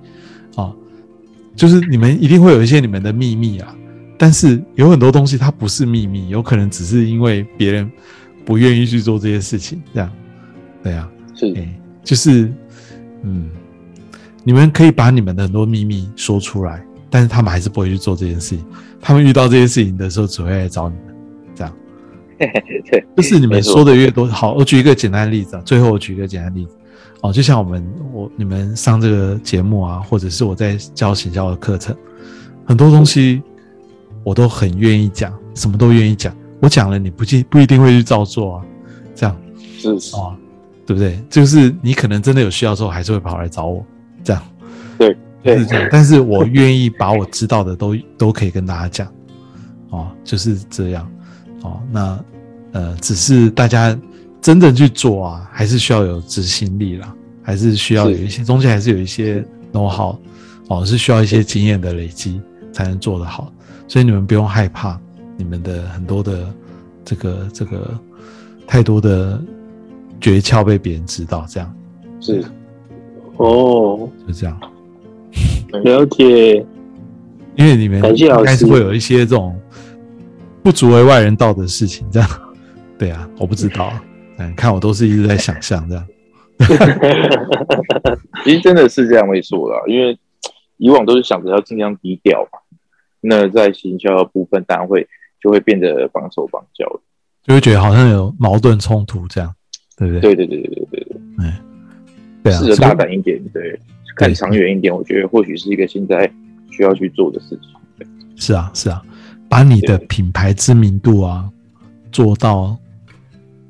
[0.54, 0.70] 啊，
[1.56, 3.74] 就是你们一定会有一些你们的秘密啊，
[4.18, 7.90] 但是有很多东西它不是秘密，有可能只是因为别人
[8.44, 10.12] 不愿意去做这些事情，这样，
[10.82, 12.52] 对啊，是哎、就是，
[13.22, 13.48] 嗯，
[14.44, 18.64] 你们可以把你们的很多秘密说出来，但是他们还是不会去做这件事情。
[19.00, 21.14] 他们遇到这些事情的时候，只会来找你们。
[21.54, 21.72] 这样，
[22.38, 25.62] 对，就是你们说的越多，好，我举一个简单的例子啊。
[25.64, 26.76] 最后我举一个简单的例子
[27.20, 31.96] 哦，就像我们我你们上这个节目啊，或者是我在教行销的课程，
[32.64, 33.42] 很多东西
[34.22, 36.34] 我都很愿意讲，什么都愿意讲。
[36.60, 38.64] 我讲了，你不记不一定会去照做啊，
[39.14, 39.36] 这样。
[39.78, 40.36] 是啊，哦，
[40.86, 41.20] 对不对？
[41.30, 43.84] 就是你可能真的有需要之后，还是会跑来找我，
[44.24, 44.42] 这样
[44.98, 45.88] 对对是这样。
[45.92, 49.12] 但是我愿意把我知道的都都可以跟大家讲，
[49.90, 51.08] 哦，就是这样，
[51.62, 52.18] 哦，那
[52.72, 53.96] 呃，只是大家
[54.41, 60.16] 真正去做啊，还是需要有执行力啦，还是需要有一些中间还是有一些 know how，
[60.68, 62.41] 哦，是需要一些经验的累积
[62.72, 63.53] 才能做得好。
[63.86, 64.99] 所以你们不用害怕
[65.36, 66.53] 你们的很多的
[67.05, 67.99] 这个这个
[68.66, 69.43] 太多的
[70.20, 71.74] 诀窍被别人知道，这样
[72.20, 72.45] 是，
[73.39, 74.61] 哦，就这样。
[75.84, 76.64] 了解，
[77.57, 79.59] 因为你们感谢老师应该是会有一些这种
[80.62, 82.28] 不足为外人道的事情，这样。
[82.99, 83.93] 对啊，我不知道，
[84.39, 86.07] 嗯，看我都是一直在想象这样。
[88.45, 90.18] 其实真的是这样没错啦，因为
[90.76, 92.59] 以往都是想着要尽量低调嘛，
[93.20, 95.07] 那在行销的部分当然会
[95.41, 97.01] 就会变得绑手绑脚的。
[97.45, 99.55] 就会觉得好像有矛盾冲突这样，
[99.97, 100.34] 对不对？
[100.34, 101.53] 对对对对对对对，嗯，
[102.43, 103.78] 对啊，试着大胆一点，对，
[104.16, 106.30] 看长远一点，我觉得或许是一个现在
[106.70, 107.70] 需要去做的事情。
[107.97, 109.03] 对是啊，是啊，
[109.49, 111.49] 把你的品牌知名度啊
[112.12, 112.76] 做到，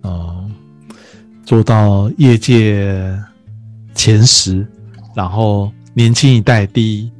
[0.03, 0.48] 呃，
[1.49, 3.19] 做到业界
[3.95, 4.67] 前十，
[5.17, 7.11] 然后年轻一代第一，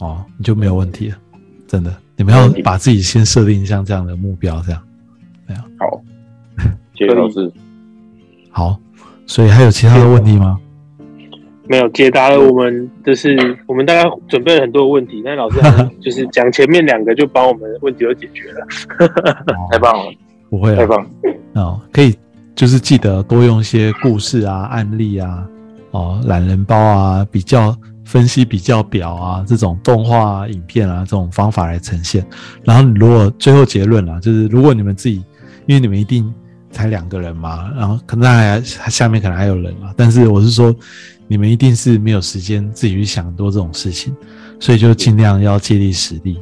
[0.00, 1.16] 哦，你就没有问题了，
[1.68, 1.94] 真的。
[2.16, 4.82] 你们要把自己先设定像这样的目标，这样
[5.78, 6.02] 好，
[6.96, 7.52] 谢谢老师。
[8.50, 8.76] 好。
[9.28, 10.58] 所以还有其他的问题吗？
[11.68, 15.60] 没有解答了我们，就是我们大概准备了很多的问题，但老师
[16.02, 18.66] 就是讲前面两个就把我们的问题都解决了。
[19.54, 20.12] 哦太棒了，
[20.50, 21.08] 不会啊，太棒了，
[21.62, 22.12] 哦，可以
[22.54, 25.44] 就是记得多用一些故事啊、案例啊、
[25.90, 32.24] 哦懒人包啊、比较分析比较表啊这种动画、影片啊这种方法来呈现。
[32.62, 35.16] 然后如果最后结论啊，就是如果你们自己，
[35.66, 36.32] 因为你们一定
[36.70, 40.74] 才两个人嘛，然后可能还下面可能还有人嘛，但是我是说
[41.26, 44.14] 你们一定是没有时间自己去想很多这种事情，
[44.60, 46.38] 所以就尽量要借力使力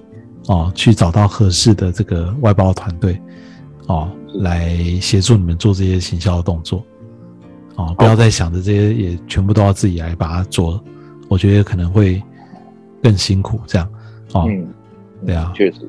[0.49, 3.21] 哦，去找到合适的这个外包团队
[3.87, 6.85] 哦，来协助你们做这些行销的动作
[7.77, 10.85] 哦，不要再想着这些也全部都要自己来把它做了，
[11.29, 12.23] 我觉得可能会
[13.03, 13.89] 更辛苦这样
[14.33, 14.47] 哦。
[14.49, 14.67] 嗯，
[15.27, 15.89] 对啊确实，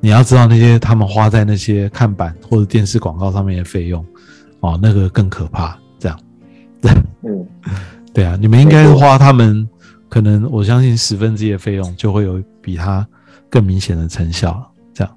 [0.00, 4.04] 你要知道那些他们花在那些看板或者电视广告上面的费用
[4.60, 5.78] 哦，那个更可怕。
[5.98, 6.20] 这样，
[7.22, 7.46] 嗯，
[8.14, 9.68] 对啊，你们应该是花他们
[10.08, 13.06] 可能我相信十分之一的费用，就会有比他
[13.50, 14.72] 更明显的成效。
[14.94, 15.16] 这样，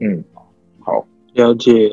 [0.00, 0.33] 嗯，好，
[1.34, 1.90] 了解，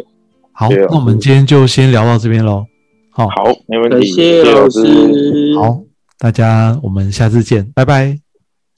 [0.54, 2.66] 好，那我们今天就先聊到这边喽。
[3.10, 5.82] 好，好，没问感题，谢老师，好，
[6.18, 7.84] 大家我们下次见，拜。
[7.84, 8.18] 拜。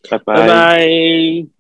[0.10, 0.18] 拜。
[0.26, 1.53] 拜拜。